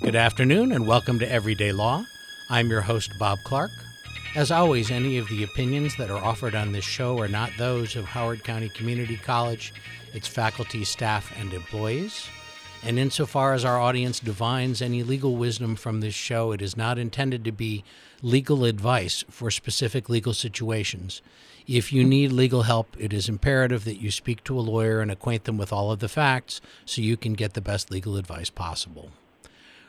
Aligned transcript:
Good 0.00 0.14
afternoon 0.14 0.70
and 0.70 0.86
welcome 0.86 1.18
to 1.18 1.30
Everyday 1.30 1.72
Law. 1.72 2.04
I'm 2.48 2.70
your 2.70 2.82
host, 2.82 3.10
Bob 3.18 3.40
Clark. 3.44 3.72
As 4.36 4.52
always, 4.52 4.92
any 4.92 5.18
of 5.18 5.28
the 5.28 5.42
opinions 5.42 5.96
that 5.96 6.08
are 6.08 6.24
offered 6.24 6.54
on 6.54 6.70
this 6.70 6.84
show 6.84 7.18
are 7.20 7.28
not 7.28 7.50
those 7.58 7.96
of 7.96 8.04
Howard 8.04 8.44
County 8.44 8.68
Community 8.68 9.16
College, 9.16 9.74
its 10.14 10.28
faculty, 10.28 10.84
staff, 10.84 11.32
and 11.38 11.52
employees. 11.52 12.28
And 12.84 12.96
insofar 12.96 13.54
as 13.54 13.64
our 13.64 13.78
audience 13.78 14.20
divines 14.20 14.80
any 14.80 15.02
legal 15.02 15.34
wisdom 15.34 15.74
from 15.74 16.00
this 16.00 16.14
show, 16.14 16.52
it 16.52 16.62
is 16.62 16.76
not 16.76 16.96
intended 16.96 17.44
to 17.44 17.52
be 17.52 17.82
legal 18.22 18.64
advice 18.64 19.24
for 19.28 19.50
specific 19.50 20.08
legal 20.08 20.32
situations. 20.32 21.22
If 21.66 21.92
you 21.92 22.04
need 22.04 22.30
legal 22.30 22.62
help, 22.62 22.96
it 22.98 23.12
is 23.12 23.28
imperative 23.28 23.84
that 23.84 24.00
you 24.00 24.12
speak 24.12 24.44
to 24.44 24.58
a 24.58 24.62
lawyer 24.62 25.00
and 25.00 25.10
acquaint 25.10 25.42
them 25.44 25.58
with 25.58 25.72
all 25.72 25.90
of 25.90 25.98
the 25.98 26.08
facts 26.08 26.60
so 26.84 27.02
you 27.02 27.16
can 27.16 27.34
get 27.34 27.54
the 27.54 27.60
best 27.60 27.90
legal 27.90 28.16
advice 28.16 28.48
possible. 28.48 29.10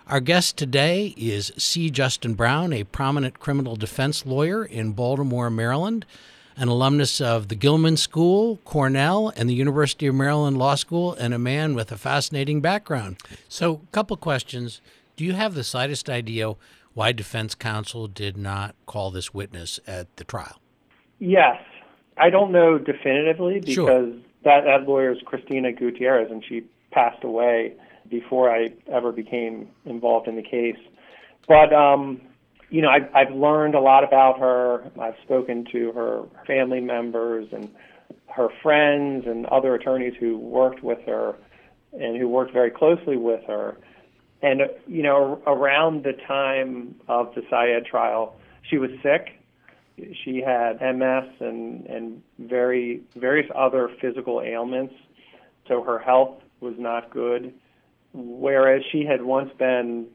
Our 0.10 0.20
guest 0.20 0.58
today 0.58 1.14
is 1.18 1.52
C. 1.58 1.92
Justin 1.92 2.34
Brown, 2.34 2.74
a 2.74 2.84
prominent 2.84 3.40
criminal 3.40 3.76
defense 3.76 4.26
lawyer 4.26 4.66
in 4.66 4.94
Baltimore, 4.94 5.52
Maryland, 5.52 6.04
an 6.58 6.68
alumnus 6.68 7.22
of 7.22 7.48
the 7.48 7.54
Gilman 7.56 7.96
School, 7.96 8.58
Cornell, 8.66 9.32
and 9.36 9.48
the 9.48 9.54
University 9.54 10.08
of 10.08 10.16
Maryland 10.16 10.58
Law 10.58 10.74
School, 10.74 11.14
and 11.14 11.32
a 11.32 11.38
man 11.38 11.76
with 11.76 11.92
a 11.92 11.96
fascinating 11.98 12.60
background. 12.60 13.18
So, 13.48 13.82
a 13.88 13.92
couple 13.92 14.18
questions. 14.18 14.82
Do 15.16 15.24
you 15.24 15.34
have 15.34 15.54
the 15.54 15.64
slightest 15.64 16.10
idea 16.10 16.54
why 16.96 17.12
defense 17.12 17.54
counsel 17.54 18.08
did 18.08 18.36
not 18.36 18.74
call 18.88 19.12
this 19.12 19.32
witness 19.32 19.80
at 19.86 20.18
the 20.18 20.24
trial? 20.24 20.60
Yes. 21.20 21.62
I 22.18 22.32
don't 22.32 22.52
know 22.52 22.80
definitively 22.80 23.60
because 23.60 23.76
Sure. 23.76 24.12
that, 24.44 24.64
that 24.66 24.88
lawyer 24.88 25.12
is 25.12 25.20
Cristina 25.24 25.72
Gutierrez, 25.72 26.32
and 26.32 26.44
she 26.44 26.64
passed 26.92 27.24
away 27.24 27.74
before 28.10 28.50
I 28.50 28.70
ever 28.92 29.12
became 29.12 29.70
involved 29.86 30.28
in 30.28 30.36
the 30.36 30.44
case. 30.44 30.78
But, 31.48 31.74
um, 31.74 32.22
you 32.70 32.82
know, 32.82 32.90
I've, 32.90 33.14
I've 33.14 33.34
learned 33.34 33.76
a 33.76 33.80
lot 33.80 34.04
about 34.04 34.40
her. 34.40 34.92
I've 35.00 35.16
spoken 35.24 35.66
to 35.72 35.92
her 35.94 36.24
family 36.46 36.82
members 36.82 37.48
and 37.52 37.70
her 38.28 38.50
friends 38.62 39.26
and 39.28 39.46
other 39.48 39.76
attorneys 39.76 40.14
who 40.20 40.38
worked 40.38 40.84
with 40.84 41.00
her 41.06 41.36
and 41.94 42.18
who 42.18 42.28
worked 42.28 42.54
very 42.54 42.72
closely 42.72 43.18
with 43.18 43.44
her. 43.46 43.78
And, 44.42 44.62
you 44.88 45.04
know, 45.04 45.42
around 45.46 46.04
the 46.04 46.14
time 46.28 46.96
of 47.08 47.34
the 47.36 47.42
Syed 47.50 47.86
trial, 47.86 48.36
she 48.70 48.78
was 48.78 48.92
sick 49.04 49.40
she 50.24 50.42
had 50.42 50.80
MS 50.82 51.30
and 51.40 51.86
and 51.88 52.22
very 52.40 53.02
various 53.16 53.50
other 53.56 53.90
physical 54.02 54.42
ailments, 54.42 54.94
so 55.68 55.84
her 55.84 56.00
health 56.00 56.42
was 56.62 56.76
not 56.78 57.10
good. 57.12 57.54
Whereas 58.14 58.82
she 58.92 59.06
had 59.06 59.22
once 59.22 59.52
been 59.58 60.08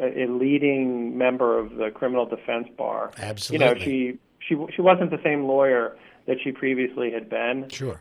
a, 0.00 0.24
a 0.24 0.26
leading 0.26 1.16
member 1.16 1.58
of 1.58 1.74
the 1.76 1.90
criminal 1.90 2.26
defense 2.26 2.68
bar. 2.76 3.12
Absolutely. 3.18 3.66
You 3.66 3.74
know, 3.74 3.80
she 3.80 4.18
she 4.40 4.74
she 4.74 4.82
wasn't 4.82 5.10
the 5.10 5.20
same 5.22 5.44
lawyer 5.44 5.96
that 6.26 6.38
she 6.42 6.52
previously 6.52 7.10
had 7.12 7.28
been 7.28 7.68
Sure. 7.68 8.00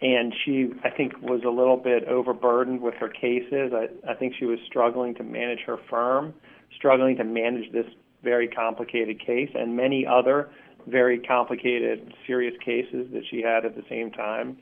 and 0.00 0.34
she 0.44 0.70
I 0.84 0.90
think 0.90 1.20
was 1.20 1.42
a 1.44 1.50
little 1.50 1.76
bit 1.76 2.04
overburdened 2.08 2.80
with 2.80 2.94
her 2.94 3.08
cases. 3.08 3.72
I, 3.74 3.88
I 4.10 4.14
think 4.14 4.34
she 4.38 4.46
was 4.46 4.58
struggling 4.66 5.14
to 5.16 5.22
manage 5.22 5.60
her 5.66 5.78
firm, 5.90 6.34
struggling 6.74 7.16
to 7.16 7.24
manage 7.24 7.72
this 7.72 7.86
very 8.22 8.48
complicated 8.48 9.20
case 9.20 9.50
and 9.54 9.76
many 9.76 10.06
other 10.06 10.48
very 10.86 11.18
complicated 11.18 12.14
serious 12.26 12.54
cases 12.64 13.08
that 13.12 13.22
she 13.30 13.42
had 13.42 13.64
at 13.64 13.76
the 13.76 13.84
same 13.88 14.10
time. 14.10 14.56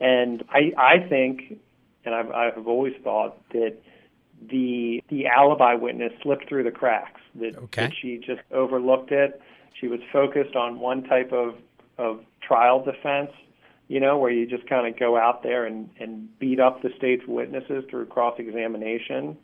And 0.00 0.42
I 0.50 0.72
I 0.78 1.08
think 1.08 1.58
and 2.04 2.14
I've 2.14 2.30
I've 2.30 2.66
always 2.66 2.94
thought 3.02 3.36
that 3.50 3.76
the 4.50 5.02
the 5.08 5.26
alibi 5.26 5.74
witness 5.74 6.12
slipped 6.22 6.48
through 6.48 6.64
the 6.64 6.70
cracks 6.70 7.20
that, 7.36 7.56
Okay. 7.56 7.86
that 7.86 7.92
she 8.00 8.18
just 8.18 8.40
overlooked 8.50 9.12
it. 9.12 9.40
She 9.80 9.88
was 9.88 10.00
focused 10.12 10.56
on 10.56 10.80
one 10.80 11.04
type 11.04 11.32
of 11.32 11.54
of 11.98 12.20
trial 12.40 12.82
defense 12.82 13.30
you 13.92 14.00
know, 14.00 14.16
where 14.16 14.30
you 14.30 14.46
just 14.46 14.66
kind 14.68 14.86
of 14.86 14.98
go 14.98 15.18
out 15.18 15.42
there 15.42 15.66
and, 15.66 15.90
and 16.00 16.26
beat 16.38 16.58
up 16.58 16.80
the 16.80 16.88
state's 16.96 17.26
witnesses 17.26 17.84
through 17.90 18.06
cross 18.06 18.34
examination. 18.38 19.36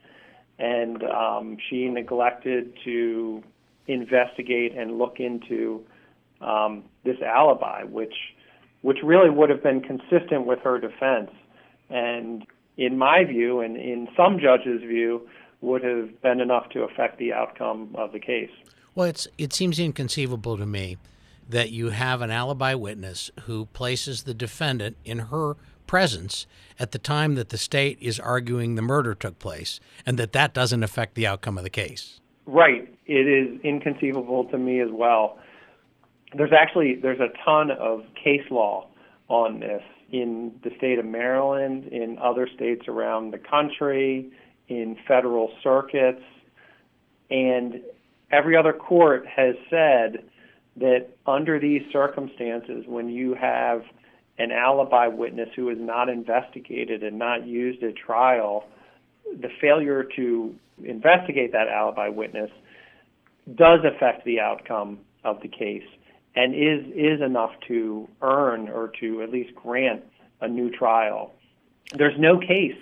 And 0.59 1.03
um, 1.05 1.59
she 1.69 1.87
neglected 1.89 2.73
to 2.87 3.43
investigate 3.89 4.75
and 4.75 4.97
look 4.97 5.21
into 5.21 5.85
um, 6.41 6.85
this 7.05 7.21
alibi, 7.21 7.85
which 7.85 8.15
which 8.81 8.99
really 9.03 9.29
would 9.29 9.51
have 9.51 9.63
been 9.63 9.83
consistent 9.83 10.47
with 10.47 10.61
her 10.61 10.79
defense, 10.79 11.31
and 11.91 12.47
in 12.77 12.97
my 12.97 13.25
view, 13.25 13.61
and 13.61 13.77
in 13.77 14.09
some 14.17 14.39
judges' 14.39 14.81
view, 14.83 15.29
would 15.61 15.83
have 15.83 16.21
been 16.23 16.41
enough 16.41 16.69
to 16.71 16.83
affect 16.83 17.19
the 17.19 17.33
outcome 17.33 17.95
of 17.97 18.13
the 18.13 18.21
case. 18.21 18.51
Well, 18.95 19.09
it's 19.09 19.29
it 19.37 19.53
seems 19.53 19.79
inconceivable 19.79 20.57
to 20.57 20.67
me 20.67 20.97
that 21.49 21.71
you 21.71 21.91
have 21.91 22.21
an 22.21 22.31
alibi 22.31 22.75
witness 22.75 23.31
who 23.45 23.67
places 23.67 24.23
the 24.25 24.35
defendant 24.35 24.97
in 25.05 25.19
her 25.19 25.57
presence 25.87 26.47
at 26.79 26.93
the 26.93 26.99
time 26.99 27.35
that 27.35 27.49
the 27.49 27.57
state 27.59 27.99
is 28.01 28.21
arguing 28.21 28.75
the 28.75 28.83
murder 28.83 29.15
took 29.15 29.39
place, 29.39 29.81
and 30.07 30.19
that 30.19 30.33
that 30.33 30.55
doesn't 30.55 30.83
affect 30.83 31.15
the 31.15 31.27
outcome 31.27 31.59
of 31.59 31.65
the 31.65 31.71
case. 31.71 32.21
Right. 32.47 32.93
It 33.07 33.27
is 33.27 33.61
inconceivable 33.63 34.45
to 34.47 34.59
me 34.59 34.81
as 34.81 34.91
well. 34.91 35.39
There's 36.35 36.53
actually 36.53 36.97
there's 36.97 37.21
a 37.21 37.33
ton 37.45 37.71
of 37.71 38.05
case 38.23 38.51
law 38.51 38.87
on 39.29 39.61
this 39.61 39.83
in 40.11 40.53
the 40.65 40.71
state 40.79 40.99
of 40.99 41.05
Maryland, 41.05 41.85
in 41.87 42.19
other 42.19 42.49
states 42.55 42.89
around 42.89 43.33
the 43.33 43.39
country, 43.39 44.31
in 44.69 44.97
federal 45.07 45.51
circuits, 45.63 46.23
and 47.31 47.81
every 48.31 48.57
other 48.57 48.73
court 48.73 49.25
has 49.27 49.55
said 49.69 50.25
that 50.77 51.09
under 51.27 51.59
these 51.59 51.83
circumstances, 51.93 52.85
when 52.87 53.09
you 53.09 53.35
have 53.35 53.83
an 54.39 54.53
alibi 54.53 55.09
witness 55.09 55.49
who 55.57 55.69
is 55.69 55.79
not 55.81 56.09
investigated 56.09 57.03
and 57.03 57.19
not 57.19 57.47
used 57.47 57.83
at 57.83 57.97
trial, 57.97 58.65
the 59.41 59.49
failure 59.61 60.05
to 60.17 60.55
investigate 60.85 61.53
that 61.53 61.69
alibi 61.69 62.09
witness 62.09 62.51
does 63.57 63.81
affect 63.85 64.25
the 64.25 64.39
outcome 64.41 64.99
of 65.25 65.41
the 65.43 65.49
case 65.49 65.83
and 66.39 66.55
is 66.55 66.87
is 66.95 67.21
enough 67.21 67.51
to 67.67 68.09
earn 68.23 68.69
or 68.69 68.93
to 69.01 69.23
at 69.23 69.31
least 69.31 69.53
grant 69.57 70.05
a 70.41 70.47
new 70.47 70.71
trial. 70.71 71.35
There's 71.97 72.17
no 72.17 72.39
case 72.39 72.79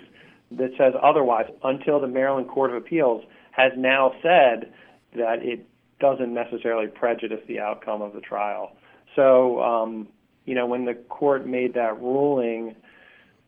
that 0.51 0.69
says 0.77 0.93
otherwise 1.01 1.49
until 1.63 1.99
the 1.99 2.07
Maryland 2.07 2.49
Court 2.49 2.69
of 2.69 2.77
Appeals 2.77 3.23
has 3.51 3.71
now 3.75 4.13
said 4.21 4.71
that 5.15 5.39
it 5.41 5.67
doesn't 5.99 6.31
necessarily 6.31 6.85
prejudice 6.85 7.39
the 7.47 7.59
outcome 7.59 8.03
of 8.03 8.13
the 8.13 8.21
trial. 8.21 8.73
So, 9.15 9.59
um, 9.63 10.07
you 10.45 10.53
know, 10.53 10.67
when 10.67 10.85
the 10.85 10.93
court 10.93 11.47
made 11.47 11.73
that 11.73 11.99
ruling 11.99 12.75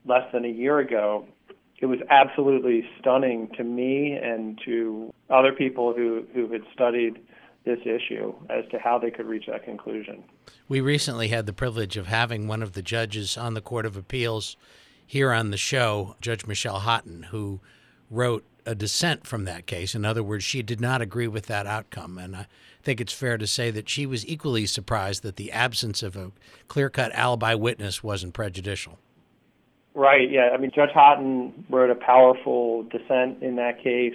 less 0.06 0.24
than 0.34 0.44
a 0.44 0.50
year 0.50 0.80
ago, 0.80 1.28
it 1.80 1.86
was 1.86 2.00
absolutely 2.10 2.84
stunning 3.00 3.50
to 3.58 3.64
me 3.64 4.14
and 4.14 4.60
to 4.66 5.14
other 5.30 5.54
people 5.54 5.94
who, 5.94 6.26
who 6.34 6.52
had 6.52 6.64
studied 6.74 7.20
this 7.66 7.80
issue 7.86 8.34
as 8.50 8.66
to 8.72 8.80
how 8.80 8.98
they 8.98 9.12
could 9.12 9.26
reach 9.26 9.46
that 9.48 9.64
conclusion. 9.64 10.24
We 10.68 10.82
recently 10.82 11.28
had 11.28 11.46
the 11.46 11.54
privilege 11.54 11.98
of 11.98 12.08
having 12.08 12.48
one 12.48 12.64
of 12.64 12.74
the 12.74 12.82
judges 12.82 13.38
on 13.38 13.54
the 13.54 13.62
Court 13.62 13.86
of 13.86 13.98
Appeals 13.98 14.58
here 15.06 15.32
on 15.34 15.52
the 15.52 15.58
show, 15.58 16.16
Judge 16.22 16.46
Michele 16.46 16.80
Hotten, 16.80 17.24
who 17.24 17.60
wrote 18.10 18.46
a 18.66 18.76
dissent 18.76 19.26
from 19.26 19.46
that 19.46 19.66
case. 19.66 19.96
In 19.96 20.06
other 20.06 20.24
words, 20.24 20.44
she 20.44 20.62
did 20.62 20.80
not 20.80 21.02
agree 21.02 21.28
with 21.28 21.48
that 21.48 21.66
outcome. 21.66 22.18
And 22.18 22.36
I 22.36 22.48
think 22.84 23.02
it's 23.02 23.14
fair 23.14 23.38
to 23.38 23.48
say 23.48 23.72
that 23.72 23.90
she 23.90 24.06
was 24.06 24.28
equally 24.28 24.66
surprised 24.66 25.24
that 25.24 25.36
the 25.36 25.52
absence 25.52 26.04
of 26.04 26.16
a 26.16 26.32
clear 26.68 26.90
cut 26.90 27.12
alibi 27.14 27.56
witness 27.56 28.04
wasn't 28.04 28.34
prejudicial. 28.34 29.00
Right. 29.96 30.30
Yeah. 30.30 30.50
I 30.54 30.58
mean, 30.58 30.72
Judge 30.74 30.92
Houghton 30.94 31.66
wrote 31.70 31.90
a 31.90 31.96
powerful 31.96 32.84
dissent 32.84 33.42
in 33.42 33.56
that 33.56 33.84
case, 33.84 34.14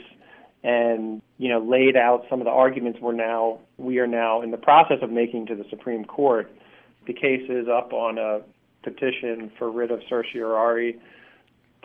and 0.64 1.20
you 1.37 1.50
know 1.50 1.61
laid 1.61 1.94
out 1.94 2.25
some 2.28 2.40
of 2.40 2.46
the 2.46 2.50
arguments 2.50 2.99
we're 3.00 3.12
now 3.12 3.61
we 3.76 3.99
are 3.99 4.06
now 4.06 4.40
in 4.43 4.50
the 4.50 4.56
process 4.56 4.96
of 5.02 5.11
making 5.11 5.46
to 5.46 5.55
the 5.55 5.64
Supreme 5.70 6.05
Court. 6.05 6.50
The 7.06 7.12
case 7.12 7.49
is 7.49 7.69
up 7.69 7.93
on 7.93 8.19
a 8.19 8.40
petition 8.82 9.52
for 9.58 9.70
writ 9.70 9.90
of 9.90 10.00
certiorari 10.08 10.99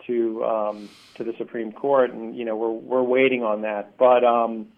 to 0.06 0.44
um, 0.44 0.88
to 1.16 1.24
the 1.24 1.34
Supreme 1.36 1.72
Court, 1.72 2.10
and 2.12 2.34
you 2.34 2.44
know 2.44 2.56
we're 2.56 2.72
we're 2.72 3.02
waiting 3.02 3.44
on 3.44 3.62
that. 3.62 3.98
But 3.98 4.24
um, 4.24 4.68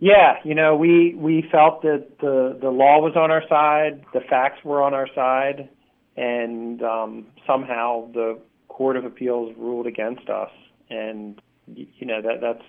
yeah, 0.00 0.34
you 0.44 0.56
know 0.56 0.76
we 0.76 1.14
we 1.14 1.48
felt 1.52 1.82
that 1.82 2.18
the 2.20 2.58
the 2.60 2.70
law 2.70 3.00
was 3.00 3.14
on 3.14 3.30
our 3.30 3.44
side, 3.48 4.04
the 4.12 4.20
facts 4.28 4.64
were 4.64 4.82
on 4.82 4.92
our 4.92 5.08
side, 5.14 5.68
and 6.16 6.82
um, 6.82 7.26
somehow 7.46 8.10
the 8.12 8.40
Court 8.66 8.96
of 8.96 9.04
Appeals 9.04 9.54
ruled 9.56 9.86
against 9.86 10.28
us. 10.28 10.50
And 10.90 11.40
you 11.66 12.06
know 12.06 12.20
that 12.22 12.40
that's 12.40 12.64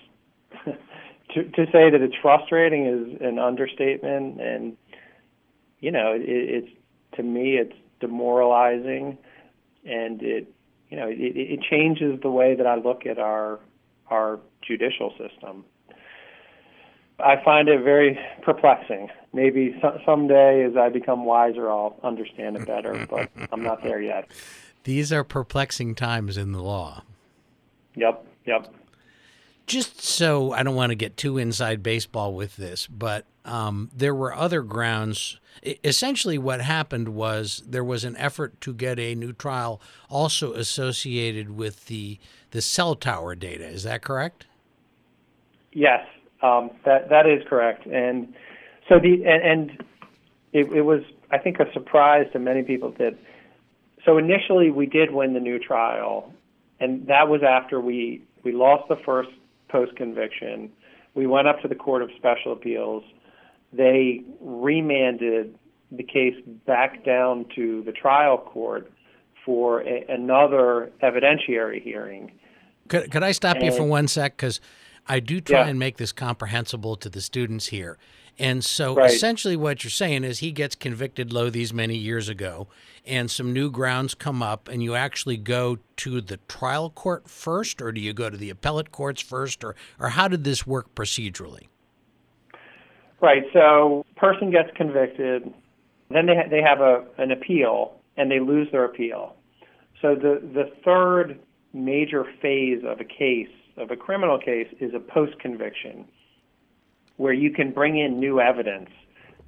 to 1.34 1.44
to 1.44 1.66
say 1.72 1.90
that 1.90 2.02
it's 2.02 2.16
frustrating 2.22 2.86
is 2.86 3.22
an 3.22 3.40
understatement. 3.40 4.42
And 4.42 4.78
you 5.80 5.92
know 5.92 6.14
it, 6.14 6.24
it's 6.24 6.70
to 7.16 7.24
me 7.24 7.58
it's 7.58 7.76
demoralizing, 8.00 9.18
and 9.86 10.22
it 10.22 10.54
you 10.90 10.98
know 10.98 11.08
it, 11.08 11.18
it 11.20 11.60
changes 11.70 12.20
the 12.22 12.32
way 12.32 12.56
that 12.56 12.68
I 12.68 12.76
look 12.76 13.06
at 13.06 13.20
our 13.20 13.60
our 14.10 14.40
judicial 14.62 15.12
system. 15.12 15.66
I 17.20 17.36
find 17.44 17.68
it 17.68 17.84
very 17.84 18.18
perplexing. 18.44 19.10
Maybe 19.34 19.78
so- 19.82 20.00
someday, 20.06 20.64
as 20.64 20.78
I 20.78 20.90
become 20.90 21.26
wiser, 21.26 21.70
I'll 21.70 22.00
understand 22.04 22.56
it 22.58 22.66
better, 22.66 23.06
but 23.10 23.30
I'm 23.52 23.62
not 23.62 23.84
there 23.84 24.02
yet. 24.02 24.32
These 24.84 25.12
are 25.12 25.24
perplexing 25.24 25.96
times 25.96 26.38
in 26.38 26.52
the 26.54 26.62
law. 26.62 27.04
Yep, 27.96 28.26
yep. 28.46 28.74
Just 29.70 30.02
so 30.02 30.52
I 30.52 30.64
don't 30.64 30.74
want 30.74 30.90
to 30.90 30.96
get 30.96 31.16
too 31.16 31.38
inside 31.38 31.84
baseball 31.84 32.34
with 32.34 32.58
this, 32.58 32.88
but 32.88 33.26
um, 33.46 33.92
there 33.96 34.16
were 34.16 34.34
other 34.34 34.64
grounds. 34.64 35.40
Essentially, 35.84 36.40
what 36.40 36.60
happened 36.60 37.10
was 37.10 37.62
there 37.68 37.84
was 37.84 38.04
an 38.04 38.18
effort 38.18 38.60
to 38.62 38.74
get 38.74 38.98
a 38.98 39.14
new 39.14 39.32
trial 39.32 39.80
also 40.10 40.54
associated 40.54 41.52
with 41.52 41.86
the 41.86 42.18
the 42.50 42.64
cell 42.64 42.96
tower 42.96 43.36
data. 43.36 43.64
Is 43.64 43.84
that 43.84 44.02
correct? 44.02 44.48
Yes, 45.72 46.04
um, 46.42 46.72
that 46.86 47.10
that 47.10 47.28
is 47.28 47.44
correct. 47.48 47.86
And 47.86 48.34
so 48.88 48.98
the 48.98 49.24
and, 49.24 49.44
and 49.44 49.84
it, 50.52 50.72
it 50.74 50.82
was 50.82 51.04
I 51.30 51.38
think 51.38 51.60
a 51.60 51.72
surprise 51.74 52.26
to 52.34 52.40
many 52.40 52.64
people 52.64 52.92
that 52.98 53.16
so 54.04 54.18
initially 54.18 54.72
we 54.72 54.88
did 54.88 55.12
win 55.12 55.34
the 55.36 55.40
new 55.40 55.60
trial, 55.60 56.34
and 56.80 57.06
that 57.06 57.30
was 57.30 57.44
after 57.44 57.80
we 57.80 58.24
we 58.44 58.52
lost 58.52 58.88
the 58.90 58.96
first 59.06 59.30
post 59.70 59.96
conviction. 59.96 60.72
We 61.16 61.28
went 61.28 61.48
up 61.48 61.62
to 61.62 61.68
the 61.68 61.76
Court 61.76 62.02
of 62.02 62.10
Special 62.18 62.52
Appeals. 62.54 63.04
They 63.74 64.22
remanded 64.42 65.58
the 65.92 66.04
case 66.04 66.36
back 66.66 67.04
down 67.04 67.46
to 67.56 67.84
the 67.84 67.92
trial 67.92 68.38
court 68.38 68.92
for 69.46 69.82
a, 69.82 70.06
another 70.08 70.92
evidentiary 71.02 71.82
hearing. 71.82 72.32
Could, 72.88 73.12
could 73.12 73.24
I 73.24 73.32
stop 73.32 73.58
and, 73.58 73.66
you 73.66 73.72
for 73.72 73.84
one 73.84 74.08
sec? 74.08 74.36
Because 74.38 74.60
I 75.08 75.20
do 75.20 75.42
try 75.42 75.62
yeah. 75.62 75.68
and 75.68 75.80
make 75.80 75.98
this 75.98 76.12
comprehensible 76.12 76.96
to 76.98 77.10
the 77.10 77.22
students 77.22 77.68
here. 77.68 77.98
And 78.40 78.64
so 78.64 78.96
right. 78.96 79.12
essentially 79.12 79.58
what 79.58 79.84
you're 79.84 79.92
saying 79.92 80.24
is 80.24 80.40
he 80.40 80.52
gets 80.52 80.74
convicted 80.74 81.34
lo 81.34 81.50
these 81.50 81.74
many 81.74 81.98
years 81.98 82.30
ago 82.30 82.68
and 83.06 83.30
some 83.30 83.52
new 83.52 83.70
grounds 83.70 84.16
come 84.16 84.42
up 84.42 84.70
and 84.70 84.82
you 84.82 84.96
actually 84.96 85.36
go 85.36 85.78
to 85.98 86.22
the 86.22 86.38
trial 86.48 86.90
court 86.90 87.30
first 87.30 87.82
or 87.82 87.92
do 87.92 88.00
you 88.00 88.14
go 88.14 88.30
to 88.30 88.38
the 88.38 88.50
appellate 88.50 88.92
courts 88.92 89.22
first 89.22 89.64
or 89.64 89.76
or 90.00 90.10
how 90.10 90.28
did 90.28 90.46
this 90.46 90.66
work 90.66 90.96
procedurally? 90.96 91.68
Right. 93.22 93.44
So 93.52 94.06
person 94.16 94.52
gets 94.52 94.70
convicted, 94.76 95.54
then 96.10 96.26
they 96.26 96.36
ha- 96.36 96.50
they 96.50 96.62
have 96.62 96.80
a 96.80 97.04
an 97.18 97.32
appeal 97.32 98.00
and 98.16 98.32
they 98.32 98.40
lose 98.40 98.70
their 98.72 98.86
appeal. 98.86 99.36
So 100.02 100.16
the 100.16 100.40
the 100.54 100.72
third 100.86 101.40
major 101.74 102.26
phase 102.42 102.84
of 102.88 103.00
a 103.02 103.04
case 103.04 103.50
of 103.78 103.92
a 103.92 103.96
criminal 103.96 104.38
case 104.38 104.68
is 104.80 104.94
a 104.94 105.00
post 105.00 105.40
conviction, 105.40 106.06
where 107.20 107.34
you 107.34 107.52
can 107.52 107.74
bring 107.74 107.98
in 107.98 108.18
new 108.18 108.40
evidence 108.40 108.90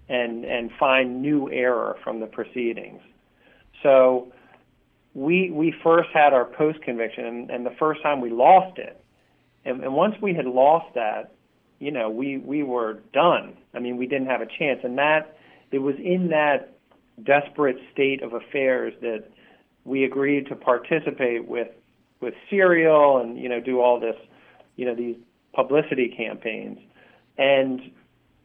and 0.09 0.43
and 0.43 0.69
find 0.77 1.21
new 1.21 1.49
error 1.49 1.95
from 2.03 2.19
the 2.19 2.25
proceedings. 2.27 2.99
So 3.81 4.33
we 5.13 5.49
we 5.51 5.73
first 5.81 6.09
had 6.13 6.33
our 6.33 6.43
post 6.43 6.81
conviction, 6.81 7.25
and, 7.25 7.49
and 7.49 7.65
the 7.65 7.73
first 7.79 8.03
time 8.03 8.19
we 8.19 8.29
lost 8.29 8.77
it, 8.77 9.01
and, 9.63 9.81
and 9.85 9.93
once 9.93 10.15
we 10.21 10.33
had 10.33 10.45
lost 10.45 10.93
that, 10.95 11.33
you 11.79 11.91
know, 11.91 12.09
we 12.09 12.37
we 12.39 12.61
were 12.61 12.99
done. 13.13 13.55
I 13.73 13.79
mean, 13.79 13.95
we 13.95 14.05
didn't 14.05 14.27
have 14.27 14.41
a 14.41 14.47
chance, 14.59 14.81
and 14.83 14.97
that 14.97 15.37
it 15.71 15.79
was 15.79 15.95
in 15.95 16.27
that 16.31 16.77
desperate 17.23 17.77
state 17.93 18.21
of 18.21 18.33
affairs 18.33 18.93
that 18.99 19.23
we 19.85 20.03
agreed 20.03 20.47
to 20.47 20.57
participate 20.57 21.47
with 21.47 21.69
with 22.19 22.33
Serial 22.49 23.19
and 23.19 23.37
you 23.37 23.47
know 23.47 23.61
do 23.61 23.79
all 23.79 23.97
this, 23.97 24.17
you 24.75 24.85
know 24.85 24.93
these 24.93 25.15
publicity 25.53 26.13
campaigns, 26.17 26.79
and 27.37 27.81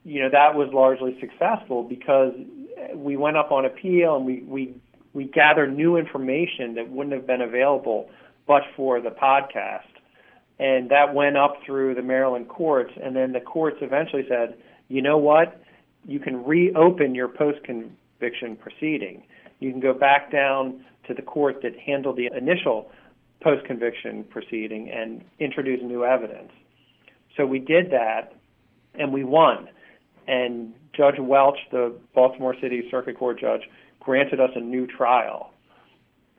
you 0.04 0.22
know 0.22 0.30
that 0.30 0.54
was 0.54 0.68
largely 0.72 1.18
successful 1.20 1.82
because 1.82 2.32
we 2.94 3.16
went 3.16 3.36
up 3.36 3.50
on 3.50 3.64
appeal 3.64 4.16
and 4.16 4.24
we 4.24 4.42
we 4.42 4.74
we 5.12 5.24
gathered 5.24 5.74
new 5.74 5.96
information 5.96 6.74
that 6.74 6.90
wouldn't 6.90 7.14
have 7.14 7.26
been 7.26 7.40
available 7.40 8.08
but 8.46 8.62
for 8.76 9.00
the 9.00 9.10
podcast, 9.10 9.80
and 10.58 10.90
that 10.90 11.14
went 11.14 11.36
up 11.36 11.56
through 11.64 11.94
the 11.94 12.02
Maryland 12.02 12.48
courts, 12.48 12.92
and 13.02 13.14
then 13.16 13.32
the 13.32 13.40
courts 13.40 13.78
eventually 13.80 14.24
said, 14.28 14.56
you 14.88 15.02
know 15.02 15.18
what, 15.18 15.60
you 16.06 16.20
can 16.20 16.44
reopen 16.44 17.14
your 17.14 17.28
post 17.28 17.58
conviction 17.64 18.56
proceeding. 18.56 19.22
You 19.58 19.72
can 19.72 19.80
go 19.80 19.92
back 19.92 20.30
down 20.30 20.84
to 21.08 21.14
the 21.14 21.22
court 21.22 21.60
that 21.62 21.76
handled 21.78 22.16
the 22.16 22.30
initial 22.36 22.90
post 23.42 23.66
conviction 23.66 24.24
proceeding 24.24 24.90
and 24.90 25.24
introduce 25.38 25.82
new 25.82 26.04
evidence. 26.04 26.52
So 27.36 27.46
we 27.46 27.58
did 27.58 27.90
that 27.90 28.32
and 28.98 29.12
we 29.12 29.24
won. 29.24 29.68
And 30.26 30.74
Judge 30.96 31.18
Welch, 31.18 31.58
the 31.70 31.94
Baltimore 32.14 32.54
City 32.60 32.88
Circuit 32.90 33.18
Court 33.18 33.38
judge, 33.38 33.62
granted 34.00 34.40
us 34.40 34.50
a 34.54 34.60
new 34.60 34.86
trial. 34.86 35.52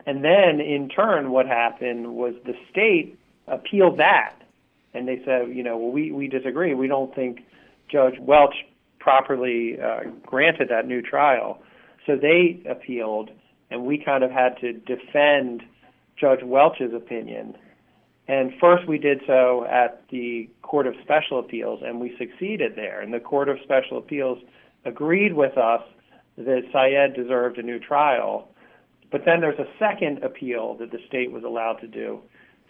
And 0.05 0.23
then 0.23 0.61
in 0.61 0.89
turn, 0.89 1.31
what 1.31 1.45
happened 1.47 2.15
was 2.15 2.33
the 2.45 2.53
state 2.71 3.17
appealed 3.47 3.99
that. 3.99 4.35
And 4.93 5.07
they 5.07 5.21
said, 5.25 5.49
you 5.55 5.63
know, 5.63 5.77
well, 5.77 5.91
we, 5.91 6.11
we 6.11 6.27
disagree. 6.27 6.73
We 6.73 6.87
don't 6.87 7.13
think 7.13 7.41
Judge 7.91 8.15
Welch 8.19 8.55
properly 8.99 9.77
uh, 9.79 10.09
granted 10.25 10.69
that 10.69 10.87
new 10.87 11.01
trial. 11.01 11.61
So 12.05 12.15
they 12.15 12.61
appealed, 12.69 13.29
and 13.69 13.85
we 13.85 14.01
kind 14.03 14.23
of 14.23 14.31
had 14.31 14.57
to 14.61 14.73
defend 14.73 15.63
Judge 16.19 16.39
Welch's 16.41 16.93
opinion. 16.95 17.55
And 18.27 18.51
first, 18.59 18.87
we 18.87 18.97
did 18.97 19.21
so 19.25 19.65
at 19.65 20.03
the 20.09 20.49
Court 20.61 20.85
of 20.85 20.95
Special 21.03 21.39
Appeals, 21.39 21.81
and 21.85 21.99
we 21.99 22.15
succeeded 22.17 22.75
there. 22.75 22.99
And 22.99 23.13
the 23.13 23.21
Court 23.21 23.47
of 23.47 23.57
Special 23.63 23.97
Appeals 23.97 24.39
agreed 24.83 25.33
with 25.33 25.57
us 25.57 25.81
that 26.37 26.63
Syed 26.71 27.15
deserved 27.15 27.57
a 27.57 27.63
new 27.63 27.79
trial. 27.79 28.49
But 29.11 29.23
then 29.25 29.39
there's 29.39 29.59
a 29.59 29.67
second 29.79 30.23
appeal 30.23 30.75
that 30.75 30.91
the 30.91 30.99
state 31.07 31.31
was 31.31 31.43
allowed 31.43 31.79
to 31.81 31.87
do 31.87 32.21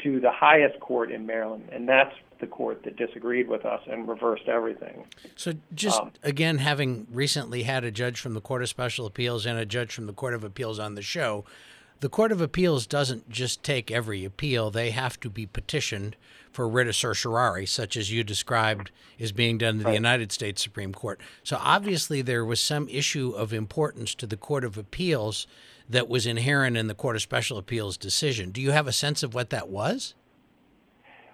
to 0.03 0.19
the 0.19 0.31
highest 0.31 0.79
court 0.79 1.11
in 1.11 1.25
Maryland, 1.25 1.69
and 1.71 1.89
that's 1.89 2.13
the 2.39 2.45
court 2.45 2.83
that 2.83 2.95
disagreed 2.95 3.47
with 3.47 3.65
us 3.65 3.81
and 3.87 4.07
reversed 4.07 4.47
everything. 4.47 5.05
So, 5.35 5.53
just 5.73 5.99
um, 5.99 6.11
again, 6.21 6.59
having 6.59 7.07
recently 7.11 7.63
had 7.63 7.83
a 7.83 7.89
judge 7.89 8.19
from 8.19 8.35
the 8.35 8.41
Court 8.41 8.61
of 8.61 8.69
Special 8.69 9.07
Appeals 9.07 9.47
and 9.47 9.57
a 9.57 9.65
judge 9.65 9.91
from 9.91 10.05
the 10.05 10.13
Court 10.13 10.35
of 10.35 10.43
Appeals 10.43 10.77
on 10.77 10.93
the 10.93 11.01
show, 11.01 11.45
the 11.99 12.09
Court 12.09 12.31
of 12.31 12.41
Appeals 12.41 12.85
doesn't 12.85 13.29
just 13.29 13.63
take 13.63 13.89
every 13.91 14.23
appeal, 14.23 14.69
they 14.69 14.91
have 14.91 15.19
to 15.21 15.29
be 15.29 15.45
petitioned 15.45 16.15
for 16.51 16.67
writ 16.67 16.87
of 16.87 16.95
certiorari, 16.95 17.65
such 17.65 17.97
as 17.97 18.11
you 18.11 18.23
described 18.23 18.91
is 19.19 19.31
being 19.31 19.57
done 19.57 19.79
to 19.79 19.83
the 19.83 19.93
United 19.93 20.31
States 20.31 20.61
Supreme 20.61 20.93
Court. 20.93 21.19
So 21.43 21.57
obviously, 21.61 22.21
there 22.21 22.45
was 22.45 22.59
some 22.59 22.87
issue 22.89 23.31
of 23.35 23.53
importance 23.53 24.15
to 24.15 24.27
the 24.27 24.37
Court 24.37 24.63
of 24.63 24.77
Appeals 24.77 25.47
that 25.89 26.07
was 26.07 26.25
inherent 26.25 26.77
in 26.77 26.87
the 26.87 26.95
Court 26.95 27.15
of 27.15 27.21
Special 27.21 27.57
Appeals 27.57 27.97
decision. 27.97 28.51
Do 28.51 28.61
you 28.61 28.71
have 28.71 28.87
a 28.87 28.91
sense 28.91 29.23
of 29.23 29.33
what 29.33 29.49
that 29.51 29.69
was? 29.69 30.13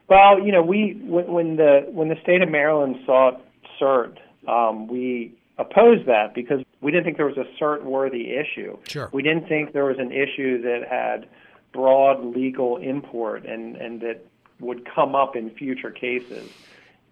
Well, 0.09 0.39
you 0.39 0.51
know, 0.51 0.61
we 0.61 0.99
when, 1.01 1.27
when 1.31 1.55
the 1.55 1.87
when 1.89 2.09
the 2.09 2.17
state 2.21 2.41
of 2.41 2.49
Maryland 2.49 2.97
sought 3.05 3.41
cert, 3.81 4.17
um, 4.47 4.87
we 4.87 5.33
opposed 5.57 6.07
that 6.07 6.33
because 6.33 6.61
we 6.81 6.91
didn't 6.91 7.05
think 7.05 7.17
there 7.17 7.27
was 7.27 7.37
a 7.37 7.45
cert 7.61 7.83
worthy 7.83 8.31
issue. 8.31 8.77
Sure. 8.87 9.09
We 9.13 9.21
didn't 9.21 9.47
think 9.47 9.73
there 9.73 9.85
was 9.85 9.99
an 9.99 10.11
issue 10.11 10.61
that 10.61 10.87
had 10.89 11.27
broad 11.71 12.23
legal 12.23 12.77
import 12.77 13.45
and, 13.45 13.75
and 13.75 14.01
that 14.01 14.25
would 14.59 14.87
come 14.93 15.15
up 15.15 15.35
in 15.35 15.49
future 15.51 15.91
cases. 15.91 16.49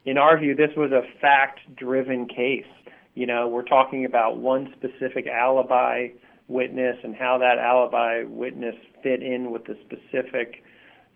In 0.06 0.18
our 0.18 0.38
view, 0.38 0.56
this 0.56 0.72
was 0.76 0.92
a 0.92 1.04
fact 1.20 1.60
driven 1.76 2.28
case. 2.28 2.66
You 3.14 3.28
know, 3.28 3.48
we're 3.48 3.64
talking 3.64 4.06
about 4.06 4.38
one 4.38 4.74
specific 4.78 5.28
alibi 5.28 6.10
witness 6.48 6.98
and 7.04 7.16
how 7.16 7.38
that 7.40 7.58
alibi 7.60 8.24
witness 8.24 8.76
fit 9.04 9.22
in 9.22 9.52
with 9.52 9.66
the 9.66 9.78
specific 9.86 10.64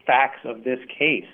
facts 0.06 0.40
of 0.46 0.64
this 0.64 0.80
case 0.98 1.26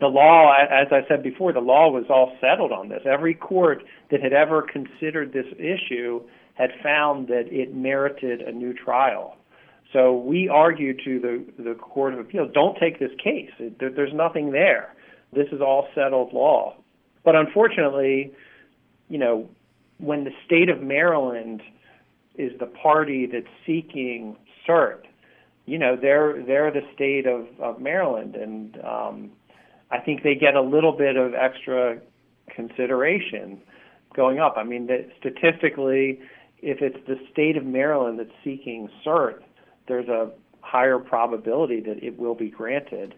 the 0.00 0.06
law, 0.08 0.52
as 0.52 0.88
I 0.90 1.06
said 1.08 1.22
before, 1.22 1.52
the 1.52 1.60
law 1.60 1.90
was 1.90 2.04
all 2.10 2.36
settled 2.40 2.72
on 2.72 2.88
this. 2.90 3.02
Every 3.06 3.34
court 3.34 3.82
that 4.10 4.22
had 4.22 4.32
ever 4.32 4.62
considered 4.62 5.32
this 5.32 5.46
issue 5.58 6.20
had 6.54 6.70
found 6.82 7.28
that 7.28 7.44
it 7.50 7.74
merited 7.74 8.42
a 8.42 8.52
new 8.52 8.74
trial. 8.74 9.36
So 9.92 10.16
we 10.16 10.48
argued 10.48 11.00
to 11.04 11.20
the, 11.20 11.62
the 11.62 11.74
Court 11.74 12.12
of 12.12 12.20
Appeals, 12.20 12.50
don't 12.52 12.76
take 12.78 12.98
this 12.98 13.12
case. 13.22 13.50
It, 13.58 13.78
there, 13.78 13.90
there's 13.90 14.12
nothing 14.12 14.52
there. 14.52 14.94
This 15.32 15.46
is 15.52 15.60
all 15.60 15.88
settled 15.94 16.32
law. 16.32 16.76
But 17.24 17.34
unfortunately, 17.34 18.32
you 19.08 19.18
know, 19.18 19.48
when 19.98 20.24
the 20.24 20.32
state 20.44 20.68
of 20.68 20.82
Maryland 20.82 21.62
is 22.34 22.52
the 22.58 22.66
party 22.66 23.26
that's 23.26 23.46
seeking 23.66 24.36
cert, 24.68 25.02
you 25.64 25.78
know, 25.78 25.96
they're 26.00 26.44
they're 26.46 26.70
the 26.70 26.86
state 26.94 27.26
of, 27.26 27.46
of 27.60 27.80
Maryland, 27.80 28.36
and 28.36 28.78
um, 28.84 29.30
I 29.90 29.98
think 29.98 30.22
they 30.22 30.34
get 30.34 30.54
a 30.54 30.62
little 30.62 30.92
bit 30.92 31.16
of 31.16 31.34
extra 31.34 32.00
consideration 32.54 33.60
going 34.14 34.38
up. 34.38 34.54
I 34.56 34.64
mean, 34.64 34.86
the, 34.86 35.08
statistically, 35.18 36.20
if 36.58 36.80
it's 36.80 36.98
the 37.06 37.16
state 37.30 37.56
of 37.56 37.64
Maryland 37.64 38.18
that's 38.18 38.30
seeking 38.42 38.88
cert, 39.04 39.40
there's 39.88 40.08
a 40.08 40.30
higher 40.60 40.98
probability 40.98 41.80
that 41.80 42.02
it 42.02 42.18
will 42.18 42.34
be 42.34 42.50
granted. 42.50 43.14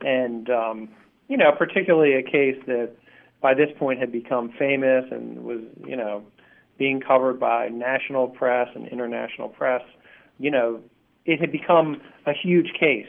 And 0.00 0.50
um, 0.50 0.88
you 1.28 1.36
know, 1.36 1.52
particularly 1.56 2.14
a 2.14 2.22
case 2.22 2.56
that 2.66 2.90
by 3.40 3.54
this 3.54 3.68
point 3.78 4.00
had 4.00 4.10
become 4.10 4.52
famous 4.58 5.04
and 5.10 5.44
was, 5.44 5.60
you 5.86 5.96
know, 5.96 6.24
being 6.78 7.00
covered 7.00 7.38
by 7.38 7.68
national 7.68 8.28
press 8.28 8.68
and 8.74 8.88
international 8.88 9.48
press, 9.48 9.82
you 10.38 10.50
know, 10.50 10.80
it 11.24 11.40
had 11.40 11.52
become 11.52 12.00
a 12.26 12.32
huge 12.32 12.72
case 12.78 13.06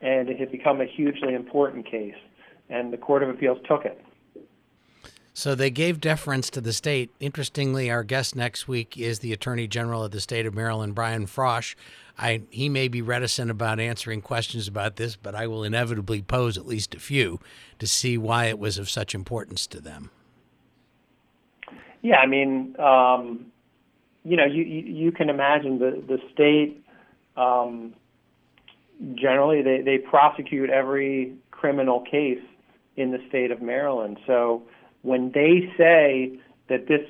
and 0.00 0.28
it 0.28 0.40
had 0.40 0.50
become 0.50 0.80
a 0.80 0.86
hugely 0.86 1.34
important 1.34 1.88
case. 1.88 2.14
And 2.70 2.92
the 2.92 2.96
Court 2.96 3.22
of 3.22 3.28
Appeals 3.28 3.58
took 3.66 3.84
it. 3.84 4.00
So 5.32 5.54
they 5.54 5.70
gave 5.70 6.00
deference 6.00 6.50
to 6.50 6.60
the 6.60 6.72
state. 6.72 7.10
Interestingly, 7.20 7.90
our 7.90 8.02
guest 8.02 8.34
next 8.34 8.68
week 8.68 8.98
is 8.98 9.20
the 9.20 9.32
Attorney 9.32 9.66
General 9.66 10.04
of 10.04 10.10
the 10.10 10.20
state 10.20 10.44
of 10.44 10.54
Maryland, 10.54 10.94
Brian 10.94 11.26
Frosh. 11.26 11.74
I, 12.18 12.42
he 12.50 12.68
may 12.68 12.88
be 12.88 13.00
reticent 13.00 13.50
about 13.50 13.80
answering 13.80 14.20
questions 14.20 14.68
about 14.68 14.96
this, 14.96 15.16
but 15.16 15.34
I 15.34 15.46
will 15.46 15.64
inevitably 15.64 16.20
pose 16.22 16.58
at 16.58 16.66
least 16.66 16.94
a 16.94 17.00
few 17.00 17.40
to 17.78 17.86
see 17.86 18.18
why 18.18 18.46
it 18.46 18.58
was 18.58 18.76
of 18.76 18.90
such 18.90 19.14
importance 19.14 19.66
to 19.68 19.80
them. 19.80 20.10
Yeah, 22.02 22.16
I 22.16 22.26
mean, 22.26 22.76
um, 22.78 23.46
you 24.24 24.36
know, 24.36 24.44
you, 24.44 24.62
you, 24.62 24.82
you 24.82 25.12
can 25.12 25.30
imagine 25.30 25.78
the 25.78 26.02
the 26.06 26.18
state. 26.32 26.84
Um, 27.36 27.94
generally, 29.14 29.62
they 29.62 29.80
they 29.80 29.98
prosecute 29.98 30.70
every 30.70 31.34
criminal 31.50 32.00
case 32.00 32.40
in 32.96 33.10
the 33.10 33.18
state 33.28 33.50
of 33.50 33.62
Maryland. 33.62 34.18
So 34.26 34.62
when 35.02 35.30
they 35.32 35.72
say 35.76 36.38
that 36.68 36.86
this 36.86 37.06